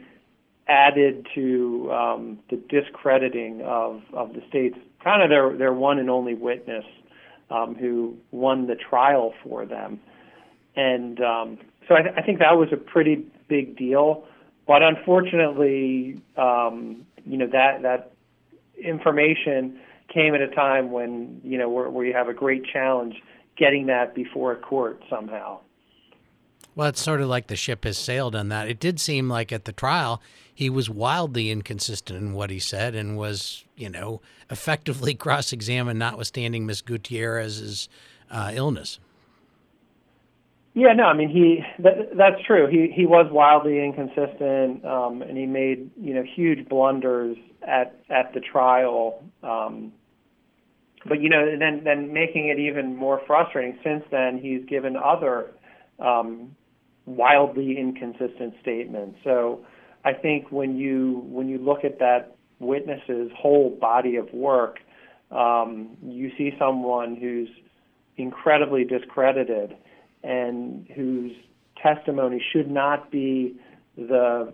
added 0.68 1.28
to 1.36 1.92
um, 1.92 2.40
the 2.50 2.58
discrediting 2.70 3.62
of 3.62 4.02
of 4.14 4.34
the 4.34 4.42
state's 4.50 4.78
kind 5.04 5.22
of 5.22 5.30
their 5.30 5.56
their 5.58 5.74
one 5.74 6.00
and 6.00 6.10
only 6.10 6.34
witness 6.34 6.86
um, 7.50 7.76
who 7.76 8.16
won 8.32 8.68
the 8.68 8.76
trial 8.76 9.34
for 9.44 9.66
them. 9.66 10.00
And 10.76 11.20
um, 11.22 11.58
so 11.88 11.96
I, 11.96 12.02
th- 12.02 12.16
I 12.18 12.22
think 12.22 12.40
that 12.40 12.58
was 12.58 12.70
a 12.72 12.78
pretty 12.78 13.26
big 13.48 13.78
deal. 13.78 14.26
But 14.66 14.84
unfortunately, 14.84 16.22
um, 16.38 17.06
you 17.26 17.38
know 17.38 17.48
that 17.48 17.82
that 17.82 18.14
information 18.82 19.80
came 20.13 20.36
at 20.36 20.41
a 20.41 20.47
time 20.47 20.91
when 20.91 21.41
you 21.43 21.58
know 21.58 21.69
where, 21.69 21.89
where 21.89 22.06
you 22.06 22.13
have 22.13 22.28
a 22.28 22.34
great 22.34 22.65
challenge 22.65 23.15
getting 23.58 23.88
that 23.88 24.15
before 24.15 24.52
a 24.52 24.56
court 24.56 25.02
somehow. 25.10 25.60
Well, 26.76 26.88
it's 26.88 27.02
sort 27.02 27.21
of 27.21 27.28
like 27.28 27.47
the 27.47 27.56
ship 27.56 27.84
has 27.84 27.97
sailed 27.97 28.36
on 28.36 28.50
that. 28.50 28.69
It 28.69 28.80
did 28.80 29.00
seem 29.00 29.28
like 29.28 29.52
at 29.52 29.65
the 29.65 29.74
trial 29.74 30.21
he 30.54 30.69
was 30.69 30.89
wildly 30.89 31.50
inconsistent 31.50 32.21
in 32.21 32.34
what 32.34 32.50
he 32.50 32.60
said 32.60 32.93
and 32.95 33.17
was, 33.17 33.65
you 33.76 33.89
know, 33.89 34.21
effectively 34.50 35.13
cross-examined, 35.26 36.00
notwithstanding 36.00 36.65
Miss 36.65 36.82
Gutierrez's 36.82 37.89
uh, 38.30 38.52
illness. 38.54 39.00
Yeah, 40.74 40.93
no, 40.93 41.04
I 41.04 41.13
mean 41.13 41.30
he 41.30 41.65
that, 41.84 42.15
that's 42.15 42.41
true. 42.45 42.67
He 42.67 42.93
he 42.95 43.06
was 43.06 43.30
wildly 43.30 43.84
inconsistent, 43.84 44.86
um, 44.86 45.21
and 45.21 45.38
he 45.38 45.45
made 45.45 45.91
you 46.00 46.13
know 46.13 46.24
huge 46.24 46.69
blunders 46.69 47.36
at 47.62 48.00
at 48.10 48.34
the 48.34 48.39
trial. 48.39 49.21
Um, 49.43 49.91
but 51.06 51.22
you 51.22 51.30
know, 51.30 51.46
then 51.58 51.82
then 51.84 52.14
making 52.14 52.48
it 52.50 52.60
even 52.60 52.96
more 52.96 53.22
frustrating. 53.26 53.78
Since 53.84 54.04
then, 54.12 54.40
he's 54.42 54.64
given 54.68 54.96
other 54.96 55.52
um, 56.00 56.56
wildly 57.06 57.78
inconsistent 57.78 58.54
statements. 58.62 59.18
So 59.24 59.66
I 60.06 60.14
think 60.14 60.52
when 60.52 60.78
you 60.78 61.24
when 61.26 61.50
you 61.50 61.58
look 61.58 61.84
at 61.84 62.00
that 62.00 62.36
witness's 62.60 63.32
whole 63.36 63.70
body 63.82 64.16
of 64.16 64.32
work, 64.34 64.80
um, 65.32 65.98
you 66.04 66.32
see 66.38 66.52
someone 66.60 67.16
who's 67.16 67.50
incredibly 68.18 68.84
discredited 68.84 69.76
and 70.24 70.88
whose 70.96 71.32
testimony 71.82 72.44
should 72.54 72.70
not 72.70 73.12
be 73.12 73.60
the 73.98 74.54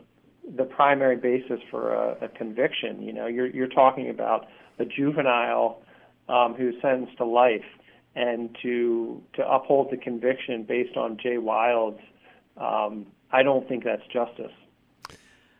the 0.56 0.64
primary 0.64 1.18
basis 1.18 1.60
for 1.70 1.94
a, 1.94 2.26
a 2.26 2.30
conviction. 2.30 3.02
You 3.02 3.12
know, 3.12 3.28
you're 3.28 3.48
you're 3.48 3.68
talking 3.68 4.10
about 4.10 4.46
a 4.80 4.86
juvenile 4.86 5.82
um, 6.30 6.54
who's 6.56 6.76
sentenced 6.82 7.18
to 7.18 7.26
life, 7.26 7.66
and 8.16 8.56
to 8.62 9.22
to 9.34 9.48
uphold 9.50 9.92
the 9.92 9.98
conviction 9.98 10.63
based 10.63 10.98
on 10.98 11.18
Jay 11.18 11.38
Wilds, 11.38 12.00
um, 12.58 13.06
I 13.32 13.44
don't 13.44 13.68
think 13.68 13.84
that's 13.84 14.06
justice. 14.12 14.52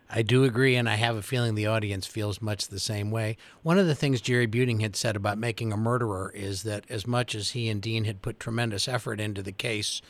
I 0.10 0.22
do 0.22 0.46
agree, 0.46 0.76
and 0.76 0.88
I 0.88 0.96
have 0.96 1.18
a 1.18 1.22
feeling 1.22 1.56
the 1.56 1.68
audience 1.68 2.08
feels 2.08 2.42
much 2.42 2.68
the 2.68 2.80
same 2.80 3.12
way. 3.12 3.36
One 3.62 3.78
of 3.78 3.88
the 3.88 3.96
things 3.96 4.22
Jerry 4.22 4.48
Buting 4.48 4.80
had 4.80 4.96
said 4.96 5.18
about 5.18 5.38
making 5.38 5.74
a 5.74 5.78
murderer 5.78 6.32
is 6.34 6.64
that 6.64 6.86
as 6.90 7.06
much 7.06 7.36
as 7.36 7.50
he 7.50 7.68
and 7.68 7.82
Dean 7.82 8.06
had 8.06 8.22
put 8.22 8.40
tremendous 8.40 8.88
effort 8.88 9.20
into 9.20 9.44
the 9.44 9.52
case, 9.52 10.02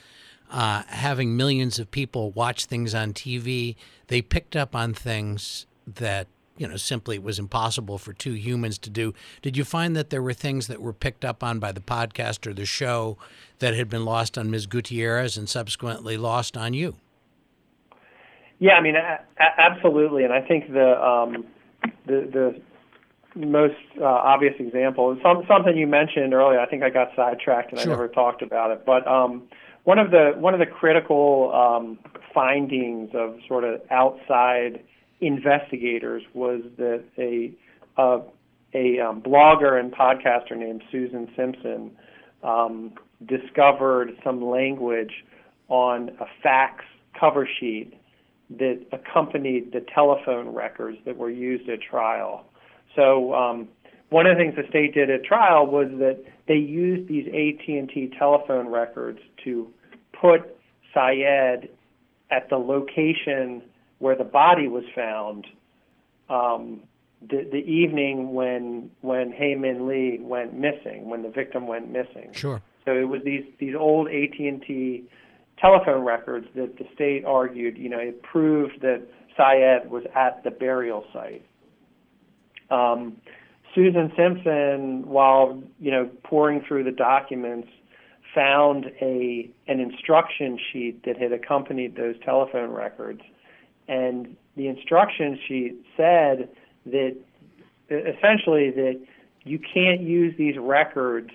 uh, 0.51 0.83
having 0.87 1.35
millions 1.35 1.79
of 1.79 1.89
people 1.89 2.31
watch 2.31 2.65
things 2.65 2.93
on 2.93 3.11
TV, 3.11 3.75
they 4.07 4.21
picked 4.21 4.55
up 4.55 4.75
on 4.75 4.93
things 4.93 5.65
that 5.87 6.27
you 6.57 6.67
know 6.67 6.77
simply 6.77 7.15
it 7.15 7.23
was 7.23 7.39
impossible 7.39 7.97
for 7.97 8.13
two 8.13 8.33
humans 8.33 8.77
to 8.79 8.89
do. 8.89 9.13
Did 9.41 9.57
you 9.57 9.63
find 9.63 9.95
that 9.95 10.09
there 10.09 10.21
were 10.21 10.33
things 10.33 10.67
that 10.67 10.81
were 10.81 10.93
picked 10.93 11.23
up 11.23 11.43
on 11.43 11.59
by 11.59 11.71
the 11.71 11.81
podcast 11.81 12.47
or 12.47 12.53
the 12.53 12.65
show 12.65 13.17
that 13.59 13.73
had 13.73 13.89
been 13.89 14.05
lost 14.05 14.37
on 14.37 14.51
Ms. 14.51 14.67
Gutierrez 14.67 15.37
and 15.37 15.47
subsequently 15.49 16.17
lost 16.17 16.57
on 16.57 16.73
you? 16.73 16.95
Yeah, 18.59 18.73
I 18.73 18.81
mean, 18.81 18.95
a- 18.95 19.21
absolutely, 19.39 20.23
and 20.23 20.33
I 20.33 20.41
think 20.41 20.71
the 20.71 21.01
um, 21.01 21.45
the 22.05 22.61
the 23.35 23.45
most 23.45 23.75
uh, 24.01 24.05
obvious 24.05 24.55
example 24.59 25.11
is 25.13 25.19
some, 25.21 25.43
something 25.47 25.77
you 25.77 25.85
mentioned 25.85 26.33
earlier. 26.33 26.59
I 26.59 26.65
think 26.65 26.81
I 26.81 26.89
got 26.89 27.09
sidetracked 27.15 27.71
and 27.71 27.79
sure. 27.79 27.91
I 27.91 27.95
never 27.95 28.07
talked 28.07 28.41
about 28.41 28.71
it, 28.71 28.83
but 28.85 29.07
um, 29.07 29.43
one 29.83 29.99
of 29.99 30.11
the 30.11 30.33
one 30.37 30.53
of 30.53 30.59
the 30.59 30.65
critical 30.65 31.53
um, 31.53 31.99
findings 32.33 33.11
of 33.13 33.37
sort 33.47 33.63
of 33.63 33.81
outside 33.91 34.83
investigators 35.21 36.23
was 36.33 36.61
that 36.77 37.03
a 37.17 37.51
uh, 37.97 38.19
a 38.73 38.99
um, 38.99 39.21
blogger 39.21 39.79
and 39.79 39.91
podcaster 39.91 40.55
named 40.55 40.83
Susan 40.91 41.27
Simpson 41.35 41.91
um, 42.43 42.93
discovered 43.25 44.11
some 44.23 44.43
language 44.43 45.25
on 45.69 46.09
a 46.19 46.25
fax 46.43 46.83
cover 47.19 47.47
sheet 47.59 47.93
that 48.49 48.85
accompanied 48.91 49.71
the 49.73 49.83
telephone 49.93 50.53
records 50.53 50.97
that 51.05 51.17
were 51.17 51.29
used 51.29 51.67
at 51.69 51.81
trial. 51.81 52.45
So 52.95 53.33
um, 53.33 53.67
one 54.09 54.25
of 54.25 54.37
the 54.37 54.43
things 54.43 54.55
the 54.55 54.67
state 54.69 54.93
did 54.93 55.09
at 55.09 55.23
trial 55.23 55.65
was 55.65 55.87
that 55.99 56.23
they 56.47 56.55
used 56.55 57.09
these 57.09 57.27
AT&T 57.27 58.13
telephone 58.17 58.67
records 58.67 59.19
to 59.43 59.67
put 60.19 60.55
Syed 60.93 61.69
at 62.31 62.49
the 62.49 62.57
location 62.57 63.61
where 63.99 64.15
the 64.15 64.23
body 64.23 64.67
was 64.67 64.83
found 64.95 65.45
um, 66.29 66.81
the, 67.21 67.47
the 67.51 67.57
evening 67.57 68.33
when 68.33 68.91
when 69.01 69.31
Hae 69.31 69.55
Min 69.55 69.87
Lee 69.87 70.19
went 70.21 70.53
missing, 70.53 71.09
when 71.09 71.23
the 71.23 71.29
victim 71.29 71.67
went 71.67 71.89
missing. 71.89 72.31
Sure. 72.33 72.61
So 72.85 72.93
it 72.93 73.07
was 73.07 73.21
these 73.23 73.43
these 73.59 73.75
old 73.77 74.07
AT&T 74.07 75.03
telephone 75.59 76.03
records 76.05 76.47
that 76.55 76.77
the 76.77 76.85
state 76.93 77.25
argued, 77.25 77.77
you 77.77 77.89
know, 77.89 77.99
it 77.99 78.21
proved 78.21 78.81
that 78.81 79.01
Syed 79.35 79.89
was 79.89 80.03
at 80.15 80.43
the 80.43 80.51
burial 80.51 81.03
site. 81.11 81.43
Um, 82.69 83.17
Susan 83.73 84.11
Simpson, 84.15 85.07
while 85.07 85.61
you 85.79 85.91
know 85.91 86.09
poring 86.23 86.63
through 86.67 86.83
the 86.83 86.91
documents, 86.91 87.67
found 88.33 88.85
a 89.01 89.49
an 89.67 89.79
instruction 89.79 90.59
sheet 90.71 91.03
that 91.05 91.17
had 91.17 91.31
accompanied 91.31 91.95
those 91.95 92.15
telephone 92.23 92.71
records, 92.71 93.21
and 93.87 94.35
the 94.55 94.67
instruction 94.67 95.39
sheet 95.47 95.75
said 95.95 96.49
that 96.85 97.15
essentially 97.89 98.71
that 98.71 98.99
you 99.43 99.59
can't 99.59 100.01
use 100.01 100.35
these 100.37 100.57
records 100.57 101.29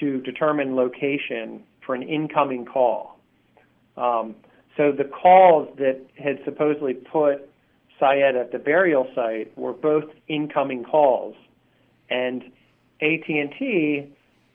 to 0.00 0.20
determine 0.22 0.76
location 0.76 1.62
for 1.84 1.94
an 1.94 2.02
incoming 2.02 2.64
call. 2.64 3.18
Um, 3.96 4.34
so 4.76 4.92
the 4.92 5.04
calls 5.04 5.68
that 5.78 6.00
had 6.16 6.40
supposedly 6.44 6.94
put 6.94 7.48
Syed 7.98 8.36
at 8.36 8.52
the 8.52 8.58
burial 8.58 9.08
site 9.14 9.56
were 9.58 9.72
both 9.72 10.04
incoming 10.28 10.84
calls, 10.84 11.34
and 12.08 12.44
AT&T, 13.02 14.06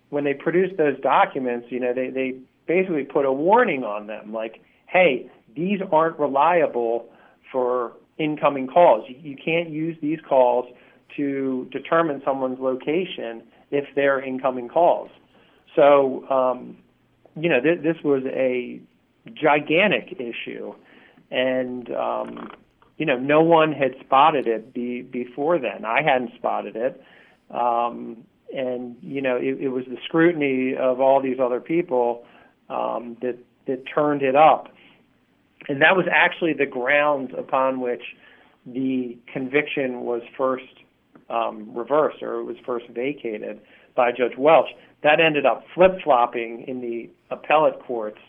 when 0.09 0.23
they 0.23 0.33
produced 0.33 0.77
those 0.77 0.97
documents, 1.01 1.67
you 1.69 1.79
know, 1.79 1.93
they 1.93 2.09
they 2.09 2.35
basically 2.67 3.03
put 3.03 3.25
a 3.25 3.31
warning 3.31 3.83
on 3.83 4.07
them, 4.07 4.31
like, 4.31 4.61
hey, 4.87 5.29
these 5.55 5.79
aren't 5.91 6.17
reliable 6.19 7.09
for 7.53 7.93
incoming 8.17 8.67
calls. 8.67 9.05
You, 9.07 9.37
can't 9.37 9.69
use 9.69 9.95
these 10.01 10.19
calls 10.27 10.65
to 11.15 11.69
determine 11.71 12.21
someone's 12.25 12.59
location 12.59 13.43
if 13.71 13.85
they're 13.95 14.21
incoming 14.21 14.67
calls. 14.67 15.09
So, 15.75 16.27
um, 16.29 16.77
you 17.35 17.49
know, 17.49 17.61
th- 17.61 17.81
this 17.81 17.95
was 18.03 18.23
a 18.25 18.81
gigantic 19.33 20.19
issue, 20.19 20.73
and 21.31 21.89
um, 21.91 22.51
you 22.97 23.05
know, 23.05 23.17
no 23.17 23.41
one 23.41 23.71
had 23.71 23.93
spotted 24.05 24.47
it 24.47 24.73
be, 24.73 25.01
before 25.01 25.57
then. 25.57 25.85
I 25.85 26.01
hadn't 26.03 26.31
spotted 26.35 26.75
it, 26.75 27.01
um, 27.49 28.17
and 28.55 28.95
you 29.01 29.21
know, 29.21 29.37
it, 29.37 29.61
it 29.61 29.69
was 29.69 29.85
the 29.85 29.97
scrutiny 30.05 30.75
of 30.75 30.99
all 30.99 31.21
these 31.21 31.37
other 31.41 31.59
people 31.59 32.25
um, 32.69 33.17
that 33.21 33.37
that 33.65 33.83
turned 33.93 34.21
it 34.21 34.35
up, 34.35 34.67
and 35.67 35.81
that 35.81 35.95
was 35.95 36.05
actually 36.11 36.53
the 36.53 36.65
grounds 36.65 37.33
upon 37.37 37.79
which 37.79 38.03
the 38.65 39.17
conviction 39.31 40.01
was 40.01 40.21
first 40.37 40.63
um, 41.29 41.73
reversed 41.73 42.21
or 42.21 42.39
it 42.39 42.43
was 42.43 42.57
first 42.65 42.87
vacated 42.89 43.59
by 43.95 44.11
Judge 44.11 44.37
Welch. 44.37 44.69
That 45.03 45.19
ended 45.19 45.45
up 45.45 45.65
flip 45.73 45.99
flopping 46.03 46.65
in 46.67 46.81
the 46.81 47.09
appellate 47.29 47.79
courts. 47.85 48.19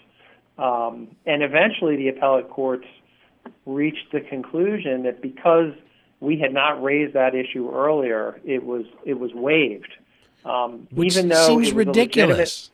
Um, 0.58 1.08
and 1.26 1.42
eventually 1.42 1.96
the 1.96 2.08
appellate 2.08 2.50
courts 2.50 2.86
reached 3.66 4.12
the 4.12 4.20
conclusion 4.20 5.02
that 5.04 5.20
because 5.20 5.72
we 6.20 6.38
had 6.38 6.52
not 6.52 6.82
raised 6.82 7.14
that 7.14 7.34
issue 7.34 7.70
earlier, 7.72 8.40
it 8.44 8.64
was 8.64 8.86
it 9.04 9.18
was 9.18 9.32
waived. 9.34 9.92
Um, 10.44 10.86
Which 10.90 11.16
even 11.16 11.28
though 11.28 11.46
seems 11.46 11.72
ridiculous. 11.72 12.70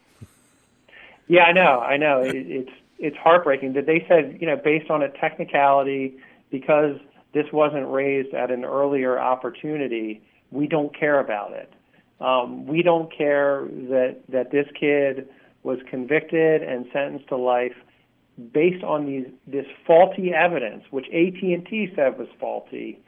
Yeah, 1.28 1.42
I 1.44 1.52
know, 1.52 1.80
I 1.80 1.96
know. 1.96 2.22
It, 2.22 2.34
it's 2.34 2.72
it's 3.00 3.16
heartbreaking 3.16 3.72
that 3.72 3.86
they 3.86 4.04
said, 4.08 4.38
you 4.40 4.46
know, 4.46 4.56
based 4.56 4.90
on 4.90 5.02
a 5.02 5.08
technicality, 5.08 6.16
because 6.50 6.96
this 7.32 7.46
wasn't 7.52 7.90
raised 7.90 8.34
at 8.34 8.50
an 8.50 8.64
earlier 8.64 9.18
opportunity, 9.18 10.22
we 10.50 10.66
don't 10.66 10.96
care 10.98 11.18
about 11.20 11.52
it. 11.52 11.72
Um, 12.20 12.66
we 12.66 12.82
don't 12.82 13.10
care 13.16 13.64
that 13.88 14.18
that 14.28 14.50
this 14.50 14.66
kid 14.78 15.28
was 15.62 15.78
convicted 15.88 16.62
and 16.62 16.86
sentenced 16.92 17.28
to 17.28 17.36
life 17.36 17.74
based 18.52 18.84
on 18.84 19.06
these 19.06 19.26
this 19.46 19.66
faulty 19.86 20.32
evidence, 20.34 20.84
which 20.90 21.06
AT 21.06 21.42
and 21.42 21.66
T 21.66 21.90
said 21.96 22.18
was 22.18 22.28
faulty. 22.38 23.00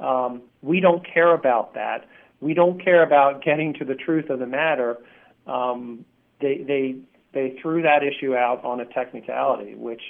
Um, 0.00 0.42
we 0.62 0.80
don't 0.80 1.04
care 1.06 1.32
about 1.34 1.74
that. 1.74 2.06
We 2.40 2.54
don't 2.54 2.82
care 2.82 3.02
about 3.02 3.42
getting 3.42 3.74
to 3.74 3.84
the 3.84 3.94
truth 3.94 4.28
of 4.28 4.38
the 4.38 4.46
matter. 4.46 4.98
Um, 5.46 6.04
they 6.40 6.58
they 6.58 6.96
they 7.32 7.56
threw 7.60 7.82
that 7.82 8.02
issue 8.02 8.34
out 8.34 8.64
on 8.64 8.80
a 8.80 8.86
technicality, 8.86 9.74
which 9.74 10.02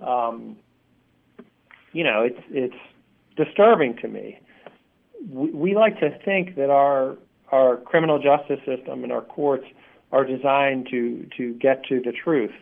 um, 0.00 0.56
you 1.92 2.04
know 2.04 2.22
it's 2.22 2.40
it's 2.50 2.76
disturbing 3.36 3.96
to 4.02 4.08
me. 4.08 4.40
We, 5.28 5.50
we 5.50 5.74
like 5.74 5.98
to 6.00 6.16
think 6.24 6.56
that 6.56 6.70
our 6.70 7.16
our 7.50 7.78
criminal 7.78 8.18
justice 8.18 8.60
system 8.66 9.02
and 9.02 9.12
our 9.12 9.22
courts 9.22 9.64
are 10.12 10.24
designed 10.24 10.88
to 10.90 11.28
to 11.36 11.54
get 11.54 11.84
to 11.86 12.00
the 12.00 12.12
truth. 12.12 12.54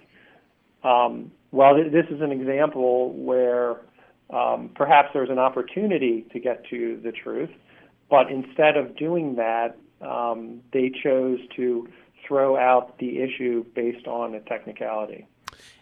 Um, 0.84 1.32
well, 1.50 1.74
th- 1.74 1.92
this 1.92 2.06
is 2.10 2.20
an 2.20 2.32
example 2.32 3.12
where 3.12 3.80
um, 4.30 4.70
perhaps 4.74 5.10
there's 5.12 5.30
an 5.30 5.38
opportunity 5.38 6.26
to 6.32 6.40
get 6.40 6.64
to 6.70 7.00
the 7.02 7.12
truth, 7.12 7.50
but 8.10 8.30
instead 8.30 8.76
of 8.76 8.96
doing 8.96 9.36
that, 9.36 9.76
um, 10.00 10.60
they 10.72 10.90
chose 11.02 11.38
to 11.56 11.88
throw 12.26 12.56
out 12.56 12.98
the 12.98 13.20
issue 13.20 13.64
based 13.74 14.06
on 14.06 14.34
a 14.34 14.40
technicality. 14.40 15.26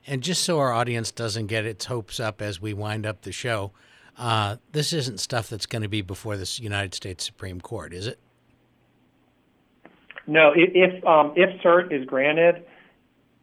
And 0.07 0.23
just 0.23 0.43
so 0.43 0.59
our 0.59 0.73
audience 0.73 1.11
doesn't 1.11 1.47
get 1.47 1.65
its 1.65 1.87
hopes 1.87 2.21
up 2.21 2.43
as 2.43 2.61
we 2.61 2.75
wind 2.75 3.07
up 3.07 3.23
the 3.23 3.33
show, 3.33 3.73
uh, 4.19 4.57
this 4.73 4.93
isn't 4.93 5.19
stuff 5.19 5.49
that's 5.49 5.67
going 5.67 5.83
to 5.83 5.89
be 5.89 6.03
before 6.03 6.37
the 6.37 6.59
United 6.61 6.95
States 6.95 7.25
Supreme 7.25 7.61
Court, 7.61 7.93
is 7.93 8.07
it? 8.07 8.19
No. 10.27 10.53
If 10.55 11.05
um, 11.05 11.33
if 11.37 11.61
cert 11.63 11.93
is 11.93 12.07
granted 12.07 12.65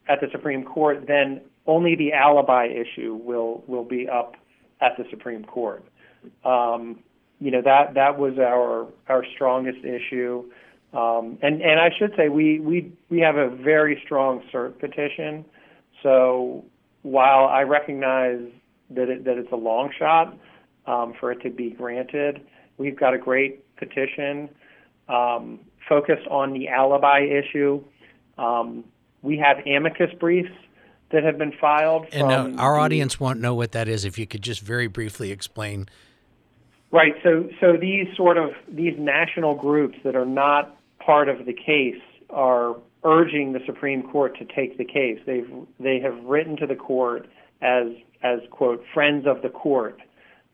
at 0.08 0.22
the 0.22 0.28
Supreme 0.32 0.64
Court, 0.64 1.06
then 1.08 1.42
only 1.68 1.96
the 1.96 2.14
alibi 2.14 2.68
issue 2.68 3.20
will 3.22 3.64
will 3.68 3.84
be 3.84 4.08
up 4.08 4.36
at 4.80 4.98
the 4.98 5.06
Supreme 5.10 5.44
Court. 5.44 5.84
Um, 6.44 7.00
you 7.40 7.52
know 7.52 7.62
that 7.62 7.96
that 7.96 8.18
was 8.18 8.38
our 8.40 8.88
our 9.10 9.26
strongest 9.36 9.84
issue, 9.84 10.46
um, 10.94 11.38
and 11.42 11.62
and 11.62 11.80
I 11.80 11.90
should 11.98 12.14
say 12.16 12.30
we 12.30 12.60
we 12.60 12.92
we 13.10 13.20
have 13.20 13.38
a 13.38 13.50
very 13.50 14.02
strong 14.06 14.44
cert 14.54 14.80
petition. 14.80 15.46
So 16.04 16.66
while 17.04 17.46
I 17.46 17.62
recognize 17.62 18.42
that 18.92 19.10
it, 19.10 19.24
that 19.26 19.38
it's 19.38 19.52
a 19.52 19.56
long 19.56 19.92
shot, 19.98 20.38
um, 20.86 21.14
for 21.20 21.32
it 21.32 21.42
to 21.42 21.50
be 21.50 21.72
granted. 21.72 22.42
We've 22.78 22.98
got 22.98 23.14
a 23.14 23.18
great 23.18 23.64
petition 23.78 24.50
um, 25.08 25.60
focused 25.88 26.28
on 26.28 26.54
the 26.54 26.68
alibi 26.68 27.22
issue. 27.22 27.84
Um, 28.38 28.84
we 29.22 29.38
have 29.38 29.66
amicus 29.66 30.12
briefs 30.20 30.52
that 31.12 31.24
have 31.24 31.38
been 31.38 31.54
filed. 31.60 32.08
And 32.12 32.32
our 32.60 32.76
the, 32.76 32.82
audience 32.82 33.20
won't 33.20 33.40
know 33.40 33.54
what 33.54 33.74
that 33.74 33.88
is. 33.88 34.06
If 34.06 34.18
you 34.18 34.26
could 34.26 34.42
just 34.42 34.62
very 34.62 34.88
briefly 34.88 35.32
explain. 35.32 35.90
Right. 36.92 37.14
So, 37.24 37.50
so 37.60 37.78
these 37.78 38.08
sort 38.16 38.38
of 38.38 38.52
these 38.68 38.98
national 38.98 39.56
groups 39.56 39.98
that 40.04 40.16
are 40.16 40.26
not 40.26 40.78
part 41.06 41.30
of 41.30 41.46
the 41.46 41.54
case 41.54 42.02
are 42.30 42.76
urging 43.04 43.54
the 43.54 43.60
Supreme 43.66 44.04
Court 44.04 44.38
to 44.38 44.46
take 44.46 44.78
the 44.78 44.86
case. 44.86 45.20
They've 45.26 45.50
they 45.80 46.00
have 46.00 46.24
written 46.24 46.56
to 46.58 46.68
the 46.68 46.76
court 46.76 47.28
as 47.62 47.88
as 48.24 48.40
quote 48.52 48.84
friends 48.94 49.26
of 49.28 49.42
the 49.42 49.50
court 49.50 50.00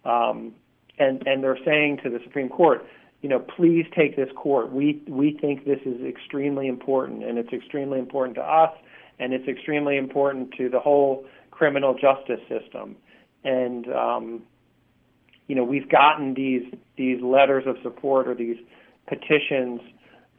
um, 0.08 0.54
and 0.98 1.26
and 1.28 1.44
they're 1.44 1.60
saying 1.66 2.00
to 2.04 2.10
the 2.10 2.20
Supreme 2.24 2.50
Court, 2.50 2.86
you 3.22 3.30
know, 3.30 3.40
please 3.40 3.86
take 3.96 4.16
this 4.16 4.30
court. 4.36 4.72
We 4.72 5.04
we 5.08 5.38
think 5.40 5.66
this 5.66 5.80
is 5.86 6.02
extremely 6.04 6.68
important, 6.68 7.24
and 7.24 7.38
it's 7.38 7.52
extremely 7.52 8.00
important 8.00 8.36
to 8.36 8.42
us, 8.42 8.72
and 9.20 9.34
it's 9.34 9.48
extremely 9.48 9.98
important 9.98 10.54
to 10.58 10.70
the 10.70 10.80
whole 10.80 11.26
criminal 11.52 11.94
justice 11.94 12.40
system. 12.48 12.96
And 13.44 13.88
um, 13.94 14.44
you 15.48 15.56
know, 15.56 15.64
we've 15.64 15.90
gotten 15.90 16.34
these 16.34 16.64
these 16.98 17.22
letters 17.22 17.66
of 17.68 17.76
support 17.84 18.28
or 18.28 18.34
these 18.34 18.58
petitions. 19.08 19.82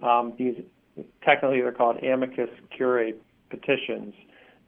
Um, 0.02 0.34
these 0.38 0.56
technically 1.24 1.60
they're 1.60 1.72
called 1.72 2.02
amicus 2.02 2.50
curiae 2.76 3.14
petitions. 3.50 4.14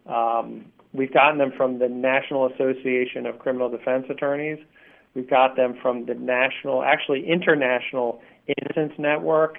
Um, 0.07 0.67
we've 0.93 1.13
gotten 1.13 1.39
them 1.39 1.53
from 1.57 1.79
the 1.79 1.89
National 1.89 2.47
Association 2.47 3.27
of 3.27 3.39
Criminal 3.39 3.69
Defense 3.69 4.07
Attorneys 4.09 4.59
We've 5.15 5.29
got 5.29 5.57
them 5.57 5.77
from 5.83 6.07
the 6.07 6.15
national, 6.15 6.85
actually 6.85 7.27
international 7.29 8.23
Innocence 8.47 8.93
Network, 8.99 9.59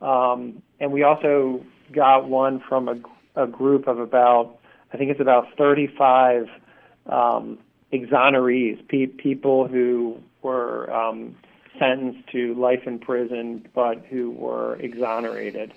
um, 0.00 0.62
and 0.78 0.92
we 0.92 1.02
also 1.02 1.64
got 1.92 2.28
one 2.28 2.62
from 2.68 2.88
a, 2.88 3.42
a, 3.42 3.46
group 3.46 3.88
of 3.88 3.98
about, 3.98 4.58
I 4.92 4.96
think 4.96 5.10
it's 5.10 5.20
about 5.20 5.46
35 5.56 6.46
um, 7.06 7.58
exonerees, 7.92 8.86
pe- 8.88 9.06
people 9.06 9.66
who 9.66 10.18
were 10.42 10.92
um, 10.92 11.34
sentenced 11.78 12.28
to 12.30 12.54
life 12.54 12.86
in 12.86 12.98
prison 12.98 13.66
but 13.74 14.04
who 14.10 14.30
were 14.30 14.76
exonerated. 14.76 15.72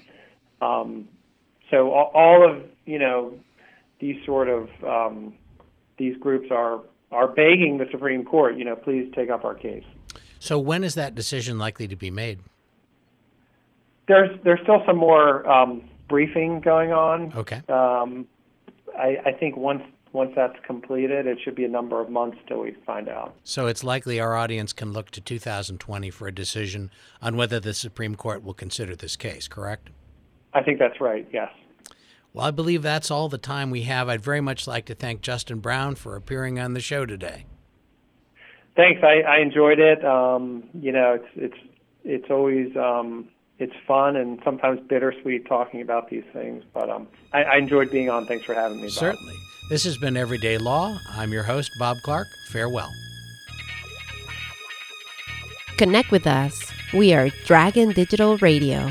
Um, 0.62 1.08
so 1.70 1.92
all, 1.92 2.12
all, 2.14 2.50
of 2.50 2.64
you 2.86 3.00
know 3.00 3.34
these 4.00 4.18
sort 4.26 4.50
of 4.50 4.70
um, 4.84 5.34
these 5.98 6.18
groups 6.18 6.48
are 6.52 6.82
are 7.12 7.28
begging 7.28 7.78
the 7.78 7.86
Supreme 7.92 8.24
Court, 8.24 8.58
you 8.58 8.66
know, 8.66 8.76
please 8.76 9.12
take 9.16 9.30
up 9.30 9.44
our 9.44 9.56
case. 9.56 9.84
So 10.40 10.60
when 10.60 10.84
is 10.84 10.96
that 10.96 11.16
decision 11.16 11.58
likely 11.58 11.88
to 11.88 11.96
be 11.96 12.12
made? 12.12 12.40
There's 14.08 14.40
there's 14.44 14.60
still 14.64 14.82
some 14.86 14.98
more 14.98 15.48
um, 15.50 15.84
briefing 16.08 16.62
going 16.62 16.92
on. 16.92 17.34
Okay. 17.36 17.62
Um, 17.70 18.28
I, 18.98 19.18
I 19.26 19.32
think 19.32 19.56
once 19.56 19.84
once 20.12 20.32
that's 20.36 20.58
completed, 20.66 21.28
it 21.28 21.38
should 21.44 21.56
be 21.56 21.66
a 21.66 21.70
number 21.70 22.02
of 22.02 22.10
months 22.10 22.38
till 22.48 22.62
we 22.62 22.76
find 22.86 23.08
out. 23.08 23.36
So 23.44 23.68
it's 23.68 23.84
likely 23.84 24.20
our 24.20 24.36
audience 24.36 24.74
can 24.74 24.92
look 24.92 25.12
to 25.12 25.22
2020 25.22 26.10
for 26.10 26.28
a 26.28 26.32
decision 26.32 26.90
on 27.22 27.38
whether 27.38 27.60
the 27.60 27.74
Supreme 27.74 28.16
Court 28.16 28.44
will 28.44 28.54
consider 28.54 28.96
this 28.96 29.16
case. 29.16 29.48
Correct? 29.48 29.90
I 30.54 30.64
think 30.64 30.80
that's 30.80 31.00
right. 31.00 31.28
Yes. 31.32 31.52
Well, 32.34 32.46
I 32.46 32.52
believe 32.52 32.82
that's 32.82 33.12
all 33.12 33.30
the 33.30 33.38
time 33.38 33.72
we 33.72 33.84
have. 33.84 34.10
I'd 34.10 34.22
very 34.22 34.42
much 34.42 34.68
like 34.68 34.86
to 34.86 34.96
thank 34.96 35.22
Justin 35.22 35.60
Brown 35.60 35.96
for 35.96 36.16
appearing 36.16 36.60
on 36.60 36.74
the 36.74 36.80
show 36.80 37.06
today. 37.06 37.46
Thanks. 38.76 39.02
I, 39.04 39.22
I 39.22 39.40
enjoyed 39.40 39.80
it. 39.80 40.06
Um, 40.06 40.70
you 40.74 40.92
know, 40.92 41.14
it's 41.14 41.28
it's 41.36 41.70
it's 42.04 42.32
always 42.32 42.76
um, 42.78 43.30
it's 43.58 43.74
fun 43.88 44.16
and 44.16 44.40
sometimes 44.44 44.80
bittersweet 44.88 45.48
talking 45.48 45.82
about 45.82 46.10
these 46.10 46.24
things. 46.32 46.64
But 46.74 46.90
um, 46.90 47.08
I, 47.34 47.44
I 47.44 47.58
enjoyed 47.58 47.92
being 47.92 48.10
on. 48.10 48.26
Thanks 48.26 48.46
for 48.46 48.54
having 48.54 48.78
me. 48.78 48.84
Bob. 48.84 48.92
Certainly. 48.92 49.36
This 49.70 49.84
has 49.84 50.00
been 50.00 50.18
Everyday 50.18 50.58
Law. 50.58 51.00
I'm 51.08 51.32
your 51.32 51.44
host, 51.44 51.78
Bob 51.78 52.02
Clark. 52.02 52.28
Farewell. 52.48 52.92
Connect 55.78 56.10
with 56.10 56.26
us. 56.26 56.74
We 56.92 57.14
are 57.14 57.30
Dragon 57.46 57.92
Digital 57.92 58.38
Radio. 58.38 58.90